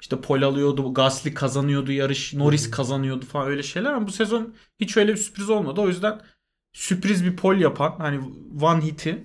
işte 0.00 0.20
pol 0.20 0.42
alıyordu. 0.42 0.94
Gasly 0.94 1.34
kazanıyordu 1.34 1.92
yarış. 1.92 2.34
Norris 2.34 2.66
Hı. 2.66 2.70
kazanıyordu 2.70 3.24
falan 3.24 3.48
öyle 3.48 3.62
şeyler 3.62 3.92
ama 3.92 4.06
bu 4.06 4.12
sezon 4.12 4.54
hiç 4.80 4.96
öyle 4.96 5.12
bir 5.12 5.16
sürpriz 5.16 5.50
olmadı. 5.50 5.80
O 5.80 5.88
yüzden 5.88 6.20
sürpriz 6.72 7.24
bir 7.24 7.36
pol 7.36 7.56
yapan 7.56 7.94
hani 7.98 8.20
one 8.62 8.84
hit'i 8.84 9.24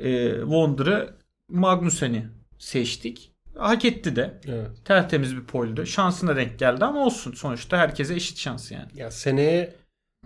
e, 0.00 0.30
Wonder'ı 0.40 1.14
Magnussen'i 1.48 2.28
seçtik. 2.58 3.32
Hak 3.58 3.84
etti 3.84 4.16
de. 4.16 4.40
Evet. 4.48 4.70
Tertemiz 4.84 5.36
bir 5.36 5.44
poldü. 5.44 5.86
Şansına 5.86 6.36
denk 6.36 6.58
geldi 6.58 6.84
ama 6.84 7.06
olsun. 7.06 7.32
Sonuçta 7.32 7.78
herkese 7.78 8.14
eşit 8.14 8.38
şans 8.38 8.70
yani. 8.72 8.88
Ya 8.94 9.10
seneye 9.10 9.74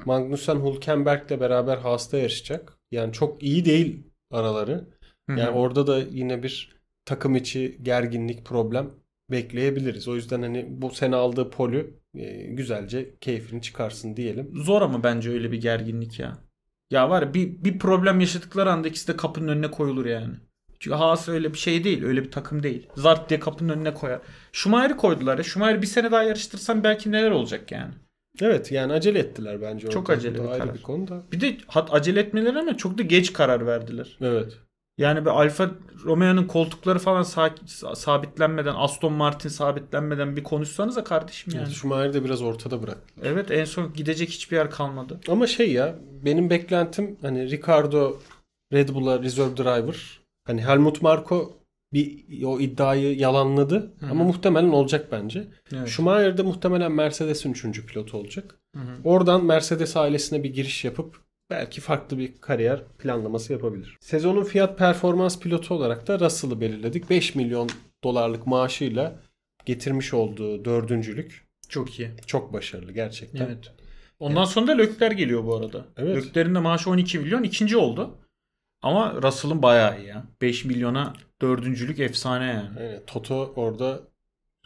Magnussen 0.04 0.56
Hulkenberg'le 0.56 1.40
beraber 1.40 1.76
hasta 1.76 2.18
yarışacak. 2.18 2.78
Yani 2.90 3.12
çok 3.12 3.42
iyi 3.42 3.64
değil 3.64 4.02
araları. 4.30 4.84
Yani 5.28 5.50
orada 5.50 5.86
da 5.86 5.98
yine 5.98 6.42
bir 6.42 6.76
takım 7.04 7.36
içi 7.36 7.78
gerginlik 7.82 8.44
problem 8.44 8.90
bekleyebiliriz. 9.30 10.08
O 10.08 10.14
yüzden 10.14 10.42
hani 10.42 10.66
bu 10.68 10.90
sene 10.90 11.16
aldığı 11.16 11.50
polü 11.50 11.94
e, 12.14 12.42
güzelce 12.42 13.14
keyfini 13.20 13.62
çıkarsın 13.62 14.16
diyelim. 14.16 14.50
Zor 14.54 14.82
ama 14.82 15.02
bence 15.02 15.30
öyle 15.30 15.52
bir 15.52 15.60
gerginlik 15.60 16.20
ya. 16.20 16.38
Ya 16.90 17.10
var 17.10 17.22
ya 17.22 17.34
bir, 17.34 17.64
bir 17.64 17.78
problem 17.78 18.20
yaşadıkları 18.20 18.72
anda 18.72 18.88
ikisi 18.88 19.08
de 19.08 19.16
kapının 19.16 19.48
önüne 19.48 19.70
koyulur 19.70 20.06
yani. 20.06 20.34
Çünkü 20.80 20.96
Haas 20.96 21.28
öyle 21.28 21.52
bir 21.52 21.58
şey 21.58 21.84
değil. 21.84 22.04
Öyle 22.04 22.24
bir 22.24 22.30
takım 22.30 22.62
değil. 22.62 22.88
Zart 22.96 23.30
diye 23.30 23.40
kapının 23.40 23.68
önüne 23.68 23.94
koyar. 23.94 24.20
Schumacher'i 24.52 24.96
koydular 24.96 25.38
ya. 25.38 25.44
Schumacher'i 25.44 25.82
bir 25.82 25.86
sene 25.86 26.10
daha 26.10 26.22
yarıştırsan 26.22 26.84
belki 26.84 27.12
neler 27.12 27.30
olacak 27.30 27.72
yani. 27.72 27.94
Evet 28.40 28.72
yani 28.72 28.92
acele 28.92 29.18
ettiler 29.18 29.62
bence. 29.62 29.90
Çok 29.90 30.10
acele 30.10 30.34
bir 30.34 30.58
karar. 30.58 30.74
bir 30.74 30.82
konu 30.82 31.08
da. 31.08 31.22
Bir 31.32 31.40
de 31.40 31.56
hat 31.66 31.94
acele 31.94 32.20
etmeleri 32.20 32.58
ama 32.58 32.76
çok 32.76 32.98
da 32.98 33.02
geç 33.02 33.32
karar 33.32 33.66
verdiler. 33.66 34.18
Evet. 34.20 34.58
Yani 35.00 35.20
bir 35.20 35.30
Alfa 35.30 35.70
Romeo'nun 36.04 36.44
koltukları 36.46 36.98
falan 36.98 37.22
sa- 37.22 37.96
sabitlenmeden, 37.96 38.74
Aston 38.76 39.12
Martin 39.12 39.48
sabitlenmeden 39.48 40.36
bir 40.36 40.42
konuşsanıza 40.42 41.04
kardeşim 41.04 41.52
yani. 41.56 41.70
Schumacher'i 41.70 42.14
de 42.14 42.24
biraz 42.24 42.42
ortada 42.42 42.82
bırak. 42.82 42.98
Evet 43.22 43.50
en 43.50 43.64
son 43.64 43.92
gidecek 43.92 44.28
hiçbir 44.30 44.56
yer 44.56 44.70
kalmadı. 44.70 45.20
Ama 45.28 45.46
şey 45.46 45.72
ya 45.72 45.94
benim 46.24 46.50
beklentim 46.50 47.16
hani 47.22 47.50
Ricardo 47.50 48.16
Red 48.72 48.88
Bull'a 48.88 49.22
reserve 49.22 49.56
driver. 49.56 50.20
Hani 50.46 50.62
Helmut 50.62 51.02
Marko 51.02 51.52
bir 51.92 52.24
o 52.44 52.60
iddiayı 52.60 53.18
yalanladı 53.18 53.92
Hı 54.00 54.06
hı. 54.06 54.10
ama 54.10 54.24
muhtemelen 54.24 54.68
olacak 54.70 55.08
bence. 55.12 55.48
Evet. 55.76 55.88
Schumacher 55.88 56.38
de 56.38 56.42
muhtemelen 56.42 56.92
Mercedes'in 56.92 57.52
3. 57.52 57.86
pilotu 57.86 58.16
olacak. 58.18 58.58
Hı 58.76 58.82
hı. 58.82 58.96
Oradan 59.04 59.44
Mercedes 59.44 59.96
ailesine 59.96 60.42
bir 60.42 60.54
giriş 60.54 60.84
yapıp 60.84 61.20
belki 61.50 61.80
farklı 61.80 62.18
bir 62.18 62.40
kariyer 62.40 62.84
planlaması 62.98 63.52
yapabilir. 63.52 63.96
Sezonun 64.00 64.44
fiyat 64.44 64.78
performans 64.78 65.40
pilotu 65.40 65.74
olarak 65.74 66.06
da 66.06 66.20
Russell'ı 66.20 66.60
belirledik. 66.60 67.10
5 67.10 67.34
milyon 67.34 67.70
dolarlık 68.04 68.46
maaşıyla 68.46 69.20
getirmiş 69.66 70.14
olduğu 70.14 70.64
dördüncülük 70.64 71.48
Çok 71.68 71.98
iyi. 71.98 72.10
çok 72.26 72.52
başarılı 72.52 72.92
gerçekten. 72.92 73.46
Evet. 73.46 73.72
Ondan 74.20 74.44
sonra 74.44 74.66
da 74.68 74.72
Lökler 74.76 75.10
geliyor 75.10 75.44
bu 75.44 75.56
arada. 75.56 75.86
Evet. 75.96 76.16
Lökler'in 76.16 76.54
de 76.54 76.58
maaşı 76.58 76.90
12 76.90 77.18
milyon. 77.18 77.42
ikinci 77.42 77.76
oldu. 77.76 78.18
Ama 78.82 79.22
Russell'ın 79.22 79.62
bayağı 79.62 80.00
iyi 80.00 80.06
ya. 80.06 80.24
5 80.42 80.64
milyona 80.64 81.12
dördüncülük 81.42 82.00
efsane 82.00 82.46
yani. 82.46 82.68
Evet, 82.78 83.06
Toto 83.06 83.52
orada 83.56 84.00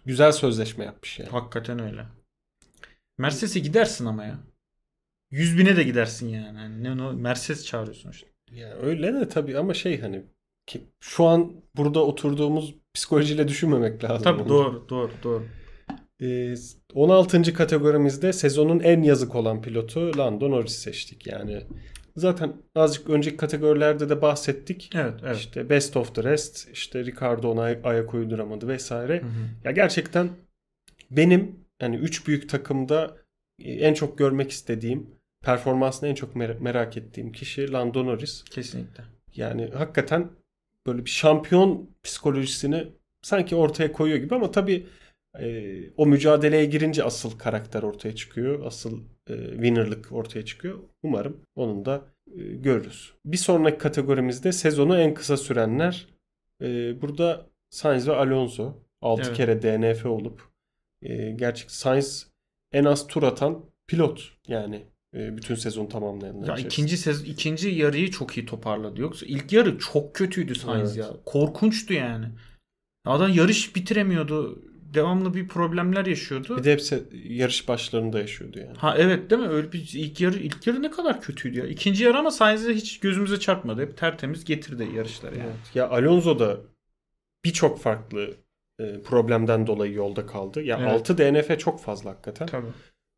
güzel 0.07 0.33
sözleşme 0.33 0.85
yapmış 0.85 1.19
yani. 1.19 1.31
Hakikaten 1.31 1.79
öyle. 1.79 2.07
Mercedes'e 3.19 3.61
gidersin 3.61 4.07
ama 4.07 4.25
ya. 4.25 4.39
100 5.31 5.59
bine 5.59 5.77
de 5.77 5.83
gidersin 5.83 6.29
yani. 6.29 6.59
yani 6.59 6.83
ne, 6.83 6.97
ne, 6.97 7.13
Mercedes 7.13 7.67
çağırıyorsun 7.67 8.11
işte. 8.11 8.27
Yani 8.53 8.75
öyle 8.75 9.15
de 9.15 9.29
tabii 9.29 9.59
ama 9.59 9.75
şey 9.75 10.01
hani 10.01 10.23
ki 10.67 10.81
şu 11.01 11.25
an 11.25 11.53
burada 11.77 12.05
oturduğumuz 12.05 12.75
psikolojiyle 12.95 13.49
düşünmemek 13.49 14.05
lazım. 14.05 14.25
Tabii 14.25 14.39
bence. 14.39 14.49
doğru 14.51 14.87
doğru 14.89 15.11
doğru. 15.23 15.47
Ee, 16.23 16.55
16. 16.95 17.55
kategorimizde 17.55 18.33
sezonun 18.33 18.81
en 18.81 19.03
yazık 19.03 19.35
olan 19.35 19.63
pilotu 19.63 20.19
Lando 20.19 20.51
Norris 20.51 20.75
seçtik. 20.75 21.27
Yani 21.27 21.63
zaten 22.17 22.53
azıcık 22.75 23.11
önceki 23.11 23.37
kategorilerde 23.37 24.09
de 24.09 24.23
bahsettik. 24.23 24.91
Evet 24.95 25.15
evet. 25.25 25.37
İşte 25.37 25.71
best 25.71 25.97
of 25.97 26.15
the 26.15 26.23
rest, 26.23 26.69
işte 26.73 27.05
Ricardo 27.05 27.51
ona 27.51 27.63
ay- 27.63 27.81
ayak 27.85 28.15
uyduramadı 28.15 28.69
vesaire. 28.69 29.23
Hı 29.23 29.27
hı. 29.27 29.31
Ya 29.65 29.71
gerçekten 29.71 30.29
benim 31.11 31.57
hani 31.81 31.97
üç 31.97 32.27
büyük 32.27 32.49
takımda 32.49 33.17
en 33.59 33.95
çok 33.95 34.19
görmek 34.19 34.51
istediğim, 34.51 35.11
performansını 35.43 36.09
en 36.09 36.15
çok 36.15 36.37
mer- 36.37 36.61
merak 36.61 36.97
ettiğim 36.97 37.33
kişi 37.33 37.73
Lando 37.73 38.07
Norris. 38.07 38.45
Kesinlikle. 38.45 39.05
Yani 39.35 39.71
hakikaten 39.75 40.31
böyle 40.87 41.05
bir 41.05 41.11
şampiyon 41.11 41.91
psikolojisini 42.03 42.87
sanki 43.23 43.57
ortaya 43.57 43.93
koyuyor 43.93 44.19
gibi 44.19 44.35
ama 44.35 44.51
tabii 44.51 44.87
e, 45.41 45.75
o 45.97 46.07
mücadeleye 46.07 46.65
girince 46.65 47.05
asıl 47.05 47.39
karakter 47.39 47.83
ortaya 47.83 48.15
çıkıyor. 48.15 48.67
Asıl 48.67 49.01
e, 49.31 49.51
winnerlık 49.51 50.13
ortaya 50.13 50.45
çıkıyor. 50.45 50.79
Umarım 51.03 51.41
onun 51.55 51.85
da 51.85 52.05
e, 52.37 52.43
görürüz. 52.43 53.15
Bir 53.25 53.37
sonraki 53.37 53.79
kategorimizde 53.79 54.53
sezonu 54.53 54.99
en 54.99 55.15
kısa 55.15 55.37
sürenler. 55.37 56.09
E, 56.63 57.01
burada 57.03 57.47
Sainz 57.71 58.09
ve 58.09 58.17
Alonso 58.17 58.75
6 59.01 59.23
Evet. 59.27 59.37
kere 59.37 59.63
DNF 59.63 60.07
olup 60.07 60.43
e, 61.03 61.31
gerçek 61.31 61.71
Sainz 61.71 62.34
en 62.75 62.85
az 62.85 63.07
tur 63.07 63.23
atan 63.23 63.65
pilot 63.87 64.33
yani 64.49 64.87
e, 65.15 65.37
bütün 65.37 65.55
sezon 65.55 65.87
tamamlayanlar 65.87 66.49
Ya 66.49 66.65
ikinci 66.65 66.97
sez 66.97 67.29
ikinci 67.29 67.69
yarıyı 67.69 68.11
çok 68.11 68.37
iyi 68.39 68.47
toparladı. 68.47 69.01
Yoksa 69.01 69.27
ilk 69.27 69.53
yarı 69.53 69.79
çok 69.79 70.15
kötüydü 70.15 70.55
Sainz 70.55 70.99
Evet. 70.99 71.07
ya. 71.11 71.17
Korkunçtu 71.27 71.93
yani. 71.95 72.27
Adam 73.05 73.33
yarış 73.35 73.77
bitiremiyordu. 73.77 74.63
Devamlı 74.95 75.35
bir 75.35 75.49
problemler 75.49 76.07
yaşıyordu. 76.07 76.59
Bir 76.59 76.65
de 76.65 76.73
hepsi 76.73 77.05
yarış 77.29 77.69
başlarında 77.69 78.19
yaşıyordu 78.21 78.59
yani. 78.59 78.77
Ha 78.77 78.95
evet 78.99 79.31
değil 79.31 79.43
mi? 79.43 79.49
Öyle 79.49 79.73
bir 79.73 79.91
ilk 79.95 80.21
yarı 80.21 80.39
ilk 80.39 80.67
yarı 80.67 80.83
ne 80.83 80.91
kadar 80.91 81.21
kötüydü 81.21 81.59
ya. 81.59 81.67
İkinci 81.67 82.05
yarı 82.05 82.19
ama 82.19 82.31
Sainz'e 82.31 82.75
hiç 82.75 83.01
gözümüze 83.01 83.41
çarpmadı. 83.41 83.83
Hep 83.83 83.97
tertemiz 83.97 84.45
getirdi 84.45 84.89
yarışları 84.95 85.39
yani. 85.39 85.47
Evet. 85.47 85.75
Ya 85.75 85.89
Alonso 85.91 86.39
da 86.39 86.61
birçok 87.45 87.81
farklı 87.81 88.35
problemden 89.05 89.67
dolayı 89.67 89.93
yolda 89.93 90.27
kaldı. 90.27 90.63
Ya 90.63 90.79
Evet. 90.81 90.93
6 90.93 91.19
DNF 91.19 91.59
çok 91.59 91.81
fazla 91.81 92.11
hakikaten. 92.11 92.47
Tabii. 92.47 92.67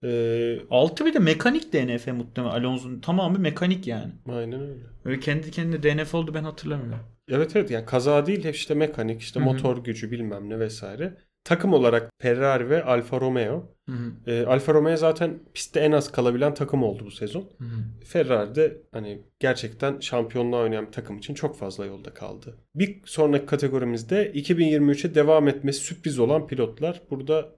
E, 0.05 0.61
6 0.71 1.07
bir 1.07 1.15
de 1.15 1.19
mekanik 1.19 1.73
DNF 1.73 2.07
muhtemelen 2.07 2.53
Alonso'nun 2.55 3.01
tamamı 3.01 3.39
mekanik 3.39 3.87
yani. 3.87 4.13
aynen 4.29 4.61
öyle. 4.61 4.81
Öyle 5.05 5.21
kendi 5.21 5.51
kendine 5.51 5.83
DNF 5.83 6.15
oldu 6.15 6.35
ben 6.35 6.45
hatırlamıyorum. 6.45 7.01
Evet 7.29 7.57
evet 7.57 7.71
yani 7.71 7.87
kaza 7.87 8.27
değil 8.27 8.45
hep 8.45 8.55
işte 8.55 8.75
mekanik 8.75 9.21
işte 9.21 9.41
Hı 9.41 9.45
hı. 9.45 9.47
motor 9.47 9.85
gücü 9.85 10.11
bilmem 10.11 10.51
ne 10.51 10.59
vesaire. 10.59 11.17
Takım 11.47 11.73
olarak 11.73 12.11
Ferrari 12.19 12.71
ve 12.71 12.85
Alfa 12.85 13.21
Romeo. 13.21 13.73
Hı 13.89 13.93
hı. 13.93 14.31
E, 14.31 14.47
Alfa 14.47 14.75
Romeo 14.75 14.97
zaten 14.97 15.39
pistte 15.55 15.81
en 15.81 15.93
az 15.93 16.13
kalabilen 16.13 16.55
takım 16.55 16.83
oldu 16.83 17.05
bu 17.07 17.11
sezon. 17.11 17.41
Hı 17.59 17.65
hı. 17.65 18.05
Ferrari 18.05 18.55
de 18.55 18.83
hani 18.93 19.23
gerçekten 19.41 20.01
şampiyonluğa 20.01 20.63
oynayan 20.63 20.87
bir 20.87 20.93
takım 20.93 21.19
için 21.19 21.35
çok 21.35 21.59
fazla 21.59 21.87
yolda 21.87 22.15
kaldı. 22.15 22.57
Bir 22.75 23.01
sonraki 23.05 23.47
kategorimizde 23.47 24.33
2023'e 24.33 25.15
devam 25.15 25.49
etmesi 25.49 25.81
sürpriz 25.81 26.19
olan 26.19 26.47
pilotlar. 26.47 27.03
Burada 27.11 27.49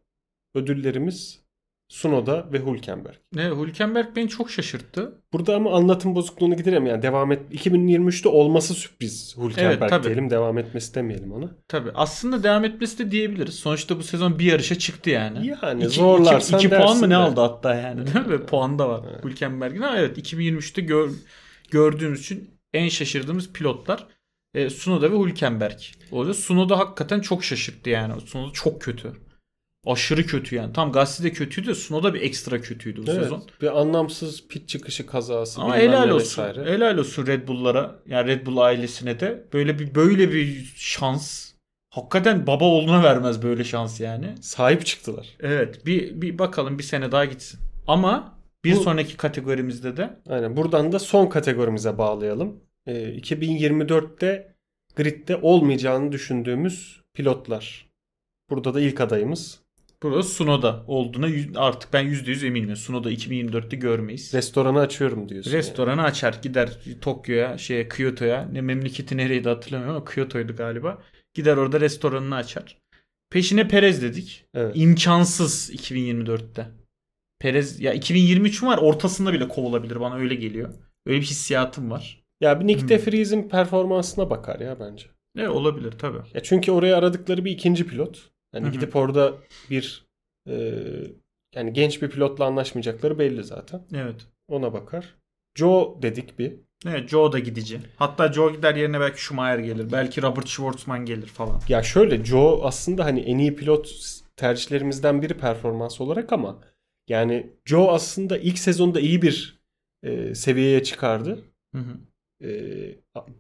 ödüllerimiz 0.55 1.48
Sunoda 1.89 2.47
ve 2.53 2.59
Hülkenberg. 2.59 3.15
Ne 3.33 3.45
Hülkenberg 3.51 4.17
beni 4.17 4.29
çok 4.29 4.51
şaşırttı. 4.51 5.23
Burada 5.33 5.57
ama 5.57 5.73
anlatım 5.77 6.15
bozukluğunu 6.15 6.57
giderelim 6.57 6.87
yani 6.87 7.03
devam 7.03 7.33
et 7.33 7.41
2023'te 7.53 8.29
olması 8.29 8.75
sürpriz 8.75 9.37
Hülkenberg 9.39 9.79
Evet, 9.81 9.91
tabii. 9.91 10.05
diyelim 10.05 10.31
devam 10.31 10.59
etmesi 10.59 10.95
demeyelim 10.95 11.33
ona. 11.33 11.51
Tabii. 11.69 11.91
Aslında 11.95 12.43
devam 12.43 12.65
etmesi 12.65 12.99
de 12.99 13.11
diyebiliriz. 13.11 13.55
Sonuçta 13.55 13.99
bu 13.99 14.03
sezon 14.03 14.39
bir 14.39 14.45
yarışa 14.45 14.75
çıktı 14.79 15.11
yani. 15.11 15.57
Yani 15.63 15.85
İki- 15.85 15.95
zorlarsan 15.97 16.59
iki, 16.59 16.67
iki 16.67 16.77
puan 16.77 16.97
mı 16.97 17.07
ne 17.07 17.11
de. 17.11 17.17
aldı 17.17 17.41
hatta 17.41 17.75
yani 17.75 18.07
değil 18.15 18.27
mi? 18.27 18.47
Puan 18.47 18.79
da 18.79 18.89
var 18.89 19.05
Evet. 19.13 19.25
Hülkenberg'in. 19.25 19.81
Ha, 19.83 19.95
evet 19.99 20.19
2023'te 20.19 20.83
gör, 20.83 21.11
gördüğümüz 21.71 22.21
için 22.21 22.51
en 22.75 22.89
şaşırdığımız 22.89 23.53
pilotlar 23.53 24.07
e, 24.55 24.71
Sunoda 24.71 25.13
ve 25.13 25.17
Hülkenberg. 25.19 25.79
O 26.13 26.19
yüzden 26.19 26.33
Sunoda 26.43 26.79
hakikaten 26.79 27.21
çok 27.21 27.45
şaşırttı 27.45 27.91
yani. 27.91 28.21
Sunoda 28.21 28.53
çok 28.53 28.83
kötü. 28.83 29.13
Aşırı 29.93 30.27
kötü 30.27 30.57
yani. 30.57 30.73
Tam 30.73 30.93
Gasly 30.93 31.25
de 31.25 31.33
kötüydü 31.33 31.69
de 31.69 31.75
Sunoda 31.75 32.15
bir 32.15 32.21
ekstra 32.21 32.61
kötüydü 32.61 33.07
bu 33.07 33.11
Evet, 33.11 33.23
sezon. 33.23 33.45
bir 33.63 33.81
anlamsız 33.81 34.49
pit 34.49 34.69
çıkışı 34.69 35.07
kazası 35.07 35.61
Ama 35.61 35.77
helal 35.77 36.09
olsun. 36.11 36.43
vesaire. 36.43 36.71
Helal 36.73 36.99
olsun 36.99 37.27
Red 37.27 37.49
Bull'lara. 37.49 37.99
Yani 38.07 38.29
Red 38.29 38.47
Bull 38.47 38.57
ailesine 38.57 39.21
de 39.21 39.45
böyle 39.53 39.79
bir 39.79 39.95
böyle 39.95 40.33
bir 40.33 40.73
şans. 40.77 41.53
Hakikaten 41.91 42.47
baba 42.47 42.65
oğluna 42.65 43.03
vermez 43.03 43.43
böyle 43.43 43.65
şans 43.65 44.01
yani. 44.01 44.35
Sahip 44.41 44.87
çıktılar. 44.87 45.29
Evet 45.41 45.87
bir, 45.87 46.23
bir 46.23 46.39
bakalım 46.39 46.79
bir 46.79 46.83
sene 46.85 47.13
daha 47.13 47.25
gitsin. 47.25 47.61
Ama 47.87 48.39
bir 48.65 48.77
Bu- 48.77 48.81
sonraki 48.81 49.17
kategorimizde 49.17 49.97
de 49.97 50.17
Aynen. 50.29 50.57
Buradan 50.57 50.93
da 50.93 50.99
son 50.99 51.27
kategorimize 51.27 51.99
bağlayalım. 51.99 52.57
Ee, 52.87 52.93
2024'te 53.15 54.55
gridde 54.97 55.37
olmayacağını 55.37 56.13
düşündüğümüz 56.13 57.01
pilotlar. 57.15 57.89
Burada 58.51 58.75
da 58.75 58.81
ilk 58.81 59.01
adayımız. 59.01 59.61
Burada 60.03 60.23
Sunoda 60.23 60.85
olduğuna 60.87 61.27
artık 61.57 61.93
ben 61.93 62.05
%100 62.07 62.47
eminim. 62.47 62.77
Sunoda 62.77 63.13
2024'te 63.13 63.77
görmeyiz. 63.77 64.35
Restoranı 64.35 64.81
açıyorum 64.81 65.29
diyorsun. 65.29 65.53
Restoranı 65.53 66.03
açar 66.03 66.39
gider 66.43 66.79
Tokyo'ya 67.01 67.59
şeye 67.59 67.89
Kyoto'ya 67.89 68.49
ne 68.53 68.61
memleketi 68.61 69.17
nereydi 69.17 69.49
hatırlamıyorum 69.49 69.97
ama 69.97 70.05
Kyoto'ydu 70.05 70.57
galiba. 70.57 71.03
Gider 71.35 71.57
orada 71.57 71.81
restoranını 71.81 72.35
açar. 72.35 72.79
Peşine 73.31 73.69
Perez 73.69 74.03
dedik. 74.03 74.45
yani. 74.55 74.65
Evet. 74.65 74.77
İmkansız 74.77 75.71
2024'te. 75.71 76.67
Perez 77.41 77.81
ya 77.81 77.93
2023 77.93 78.63
var 78.63 78.79
ortasında 78.79 79.33
bile 79.33 79.49
kovulabilir 79.49 80.01
bana 80.01 80.15
öyle 80.17 80.35
geliyor. 80.35 80.75
Öyle 81.07 81.21
bir 81.21 81.27
hissiyatım 81.27 81.91
var. 81.91 82.23
Ya 82.41 82.61
bir 82.61 82.67
Nick 82.67 82.81
Hmm. 82.81 82.89
de 82.89 83.07
Vries'in 83.07 83.49
performansına 83.49 84.31
bakar 84.31 84.61
ya 84.61 84.81
bence. 84.81 85.07
Ne 85.35 85.49
olabilir 85.49 85.93
tabii. 85.93 86.19
Ya 86.35 86.43
çünkü 86.43 86.73
oraya 86.73 86.97
aradıkları 86.97 87.45
bir 87.45 87.51
ikinci 87.51 87.87
pilot. 87.87 88.31
Hani 88.53 88.65
Hı 88.65 88.69
hı. 88.69 88.73
gidip 88.73 88.97
orada 88.97 89.35
bir 89.71 90.07
e, 90.49 90.83
yani 91.55 91.73
genç 91.73 92.03
bir 92.03 92.11
pilotla 92.11 92.45
anlaşmayacakları 92.45 93.19
belli 93.19 93.45
zaten. 93.45 93.83
Evet. 93.95 94.27
Ona 94.49 94.73
bakar. 94.73 95.15
Joe 95.55 95.99
dedik 96.03 96.39
bir. 96.39 96.55
Evet 96.87 97.09
Joe 97.09 97.33
da 97.33 97.39
gidici. 97.39 97.81
Hatta 97.97 98.33
Joe 98.33 98.51
gider 98.53 98.75
yerine 98.75 99.01
belki 99.01 99.23
Schumacher 99.23 99.59
gelir. 99.59 99.93
Belki 99.93 100.23
Robert 100.23 100.49
Schwartzman 100.49 101.05
gelir 101.05 101.27
falan. 101.27 101.61
Ya 101.69 101.83
şöyle 101.83 102.25
Joe 102.25 102.61
aslında 102.65 103.05
hani 103.05 103.21
en 103.21 103.39
iyi 103.39 103.57
pilot 103.57 103.91
tercihlerimizden 104.37 105.23
biri 105.23 105.35
performans 105.35 106.01
olarak 106.01 106.33
ama 106.33 106.61
yani 107.09 107.53
Joe 107.65 107.93
aslında 107.93 108.39
ilk 108.39 108.59
sezonda 108.59 109.01
iyi 109.01 109.23
bir 109.23 109.61
e, 110.03 110.35
seviyeye 110.35 110.83
çıkardı. 110.83 111.45
Hı 111.75 111.79
hı. 111.79 111.99
E, 112.49 112.51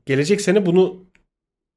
gelecek 0.07 0.41
sene 0.41 0.67
bunu 0.67 1.08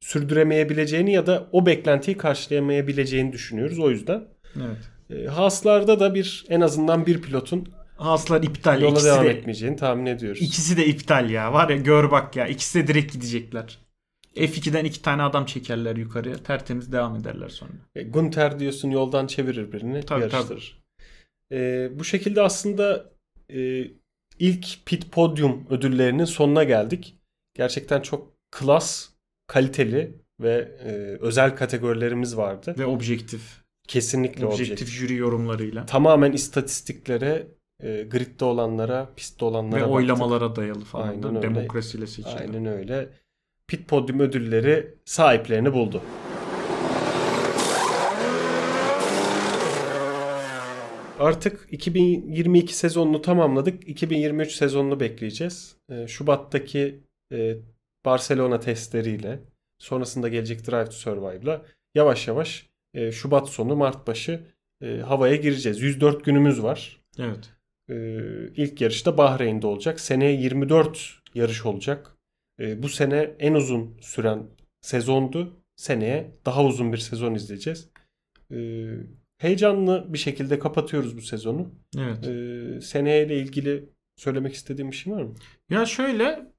sürdüremeyebileceğini 0.01 1.13
ya 1.13 1.27
da 1.27 1.47
o 1.51 1.65
beklentiyi 1.65 2.17
karşılayamayabileceğini 2.17 3.33
düşünüyoruz 3.33 3.79
o 3.79 3.89
yüzden. 3.89 4.23
Evet. 4.57 5.21
E, 5.21 5.27
Haas'larda 5.27 5.99
da 5.99 6.15
bir 6.15 6.45
en 6.49 6.61
azından 6.61 7.05
bir 7.05 7.21
pilotun 7.21 7.69
Haaslar 7.97 8.43
iptal. 8.43 8.81
yola 8.81 8.91
İkisi 8.91 9.05
devam 9.05 9.25
de, 9.25 9.29
etmeyeceğini 9.29 9.75
tahmin 9.77 10.05
ediyoruz. 10.05 10.41
ikisi 10.41 10.77
de 10.77 10.85
iptal 10.85 11.29
ya. 11.29 11.53
Var 11.53 11.69
ya 11.69 11.75
gör 11.77 12.11
bak 12.11 12.35
ya. 12.35 12.47
İkisi 12.47 12.83
de 12.83 12.87
direkt 12.87 13.13
gidecekler. 13.13 13.79
F2'den 14.35 14.85
iki 14.85 15.01
tane 15.01 15.23
adam 15.23 15.45
çekerler 15.45 15.95
yukarıya. 15.95 16.35
Tertemiz 16.35 16.91
devam 16.91 17.15
ederler 17.15 17.49
sonra. 17.49 17.71
E, 17.95 18.03
Gunter 18.03 18.59
diyorsun 18.59 18.89
yoldan 18.91 19.27
çevirir 19.27 19.71
birini 19.71 20.05
Tabii, 20.05 20.21
yarıştırır. 20.21 20.81
E, 21.51 21.89
bu 21.99 22.03
şekilde 22.03 22.41
aslında 22.41 23.11
e, 23.53 23.83
ilk 24.39 24.85
pit 24.85 25.11
podium 25.11 25.67
ödüllerinin 25.69 26.25
sonuna 26.25 26.63
geldik. 26.63 27.15
Gerçekten 27.53 28.01
çok 28.01 28.33
klas, 28.51 29.09
kaliteli 29.51 30.13
ve 30.39 30.71
e, 30.85 30.91
özel 31.19 31.55
kategorilerimiz 31.55 32.37
vardı. 32.37 32.75
Ve 32.77 32.85
objektif. 32.85 33.61
Kesinlikle 33.87 34.45
Objektif, 34.45 34.65
objektif. 34.67 34.89
jüri 34.89 35.15
yorumlarıyla. 35.15 35.85
Tamamen 35.85 36.31
istatistiklere, 36.31 37.47
e, 37.83 38.03
gridde 38.03 38.45
olanlara, 38.45 39.09
pistte 39.15 39.45
olanlara 39.45 39.75
Ve 39.75 39.81
baktık. 39.81 39.95
oylamalara 39.95 40.55
dayalı 40.55 40.83
falan 40.83 41.07
Aynen 41.07 41.35
öyle. 41.35 41.41
demokrasiyle 41.41 42.07
seçildi. 42.07 42.35
Aynen 42.39 42.65
öyle. 42.65 43.09
Pit 43.67 43.87
podium 43.87 44.19
ödülleri 44.19 44.93
sahiplerini 45.05 45.73
buldu. 45.73 46.01
Artık 51.19 51.67
2022 51.71 52.75
sezonunu 52.75 53.21
tamamladık. 53.21 53.87
2023 53.89 54.51
sezonunu 54.51 54.99
bekleyeceğiz. 54.99 55.75
Ee, 55.91 56.07
Şubat'taki 56.07 56.99
e, 57.33 57.55
Barcelona 58.05 58.59
testleriyle 58.59 59.39
sonrasında 59.79 60.29
gelecek 60.29 60.67
Drive 60.67 60.85
to 60.85 60.91
Survive'la 60.91 61.65
yavaş 61.95 62.27
yavaş 62.27 62.69
e, 62.93 63.11
Şubat 63.11 63.49
sonu 63.49 63.75
Mart 63.75 64.07
başı 64.07 64.47
e, 64.81 64.97
havaya 64.97 65.35
gireceğiz. 65.35 65.81
104 65.81 66.25
günümüz 66.25 66.63
var. 66.63 67.01
Evet. 67.19 67.49
Ee, 67.89 68.47
ilk 68.55 68.81
yarışta 68.81 69.17
Bahreyn'de 69.17 69.67
olacak. 69.67 69.99
Seneye 69.99 70.41
24 70.41 71.21
yarış 71.35 71.65
olacak. 71.65 72.17
Ee, 72.59 72.83
bu 72.83 72.89
sene 72.89 73.35
en 73.39 73.53
uzun 73.53 73.97
süren 74.01 74.43
sezondu. 74.81 75.63
Seneye 75.75 76.31
daha 76.45 76.65
uzun 76.65 76.93
bir 76.93 76.97
sezon 76.97 77.35
izleyeceğiz. 77.35 77.89
Ee, 78.51 78.89
heyecanlı 79.37 80.05
bir 80.09 80.17
şekilde 80.17 80.59
kapatıyoruz 80.59 81.17
bu 81.17 81.21
sezonu. 81.21 81.71
Evet. 81.97 82.27
Ee, 82.27 82.81
seneyle 82.81 83.37
ilgili 83.37 83.89
söylemek 84.21 84.53
istediğim 84.53 84.91
bir 84.91 84.95
şey 84.95 85.13
var 85.13 85.21
mı? 85.23 85.33
Ya 85.69 85.85
şöyle 85.85 86.51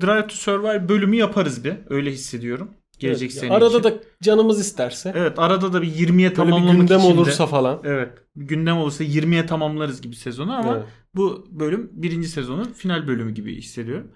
Drive 0.00 0.26
to 0.26 0.34
Survive 0.34 0.88
bölümü 0.88 1.16
yaparız 1.16 1.64
bir. 1.64 1.74
Öyle 1.90 2.10
hissediyorum. 2.12 2.70
Gelecek 2.98 3.30
Evet, 3.30 3.40
sene 3.40 3.52
Arada 3.52 3.78
için. 3.78 3.82
da 3.84 3.94
canımız 4.22 4.60
isterse. 4.60 5.12
Evet 5.16 5.38
arada 5.38 5.72
da 5.72 5.82
bir 5.82 5.86
20'ye 5.86 6.08
Böyle 6.18 6.30
bir 6.30 6.34
tamamlamak 6.34 6.76
gündem 6.80 6.98
için 6.98 7.08
de- 7.08 7.12
olursa 7.12 7.46
falan. 7.46 7.80
Evet. 7.84 8.12
Gündem 8.36 8.76
olursa 8.76 9.04
20'ye 9.04 9.46
tamamlarız 9.46 10.00
gibi 10.02 10.16
sezonu 10.16 10.52
ama 10.56 10.76
Evet. 10.76 10.86
bu 11.14 11.46
bölüm 11.50 11.90
birinci 11.92 12.28
sezonun 12.28 12.64
final 12.72 13.06
bölümü 13.06 13.34
gibi 13.34 13.56
hissediyorum. 13.56 14.08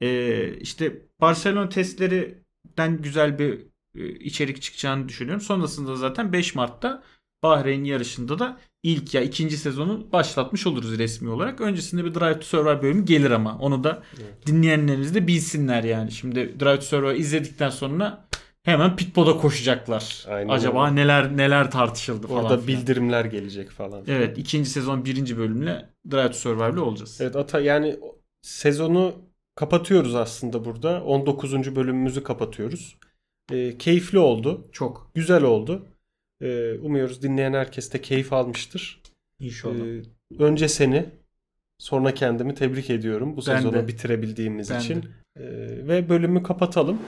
Ee, 0.00 0.54
işte 0.60 1.02
Barcelona 1.20 1.68
testlerinden 1.68 3.02
güzel 3.02 3.38
bir 3.38 3.60
e, 3.98 4.08
içerik 4.08 4.62
çıkacağını 4.62 5.08
düşünüyorum. 5.08 5.40
Sonrasında 5.40 5.96
zaten 5.96 6.32
5 6.32 6.54
Mart'ta 6.54 7.02
Bahreyn 7.44 7.84
yarışında 7.84 8.38
da 8.38 8.56
ilk 8.82 9.14
ya 9.14 9.20
ikinci 9.22 9.56
sezonu 9.56 10.06
başlatmış 10.12 10.66
oluruz 10.66 10.98
resmi 10.98 11.30
olarak. 11.30 11.60
Öncesinde 11.60 12.04
bir 12.04 12.14
Drive 12.14 12.34
to 12.40 12.42
Survive 12.46 12.82
bölümü 12.82 13.04
gelir 13.04 13.30
ama 13.30 13.58
onu 13.58 13.84
da 13.84 14.02
Evet. 14.16 14.46
dinleyenlerimiz 14.46 15.14
de 15.14 15.26
bilsinler 15.26 15.84
yani. 15.84 16.12
Şimdi 16.12 16.60
Drive 16.60 16.76
to 16.76 16.82
Survive 16.82 17.18
izledikten 17.18 17.70
sonra 17.70 18.28
hemen 18.62 18.96
Pitpod'a 18.96 19.36
koşacaklar. 19.38 20.24
Aynen 20.28 20.48
Acaba 20.48 20.86
öyle. 20.86 20.96
neler 20.96 21.36
neler 21.36 21.70
tartışıldı 21.70 22.26
falan. 22.26 22.44
Orada 22.44 22.58
filan. 22.58 22.80
bildirimler 22.80 23.24
gelecek 23.24 23.70
falan. 23.70 24.02
Evet 24.06 24.38
ikinci 24.38 24.70
sezon 24.70 25.04
birinci 25.04 25.38
bölümle 25.38 25.88
Drive 26.10 26.28
to 26.30 26.34
Survive'le 26.38 26.78
olacağız. 26.80 27.18
Evet 27.20 27.36
Ata 27.36 27.60
yani 27.60 27.96
sezonu 28.42 29.12
kapatıyoruz 29.54 30.14
aslında 30.14 30.64
burada. 30.64 31.04
19. 31.04 31.76
bölümümüzü 31.76 32.22
kapatıyoruz. 32.22 32.96
Ee, 33.52 33.78
keyifli 33.78 34.18
oldu. 34.18 34.68
Çok. 34.72 35.10
Güzel 35.14 35.42
oldu. 35.42 35.86
Ee, 36.40 36.72
umuyoruz 36.78 37.22
dinleyen 37.22 37.52
herkes 37.52 37.92
de 37.92 38.00
keyif 38.00 38.32
almıştır. 38.32 39.02
İnşallah. 39.38 39.86
Ee, 39.86 40.02
önce 40.38 40.68
seni 40.68 41.06
sonra 41.78 42.14
kendimi 42.14 42.54
tebrik 42.54 42.90
ediyorum 42.90 43.32
bu 43.36 43.36
Ben 43.36 43.42
sezonu 43.42 43.72
de. 43.74 43.88
bitirebildiğimiz 43.88 44.70
Ben 44.70 44.80
için. 44.80 45.02
de. 45.02 45.06
Ee, 45.36 45.88
ve 45.88 46.08
bölümü 46.08 46.42
kapatalım. 46.42 46.98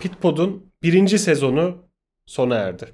Pitpod'un 0.00 0.66
birinci 0.82 1.18
sezonu 1.18 1.78
sona 2.26 2.54
erdi. 2.54 2.86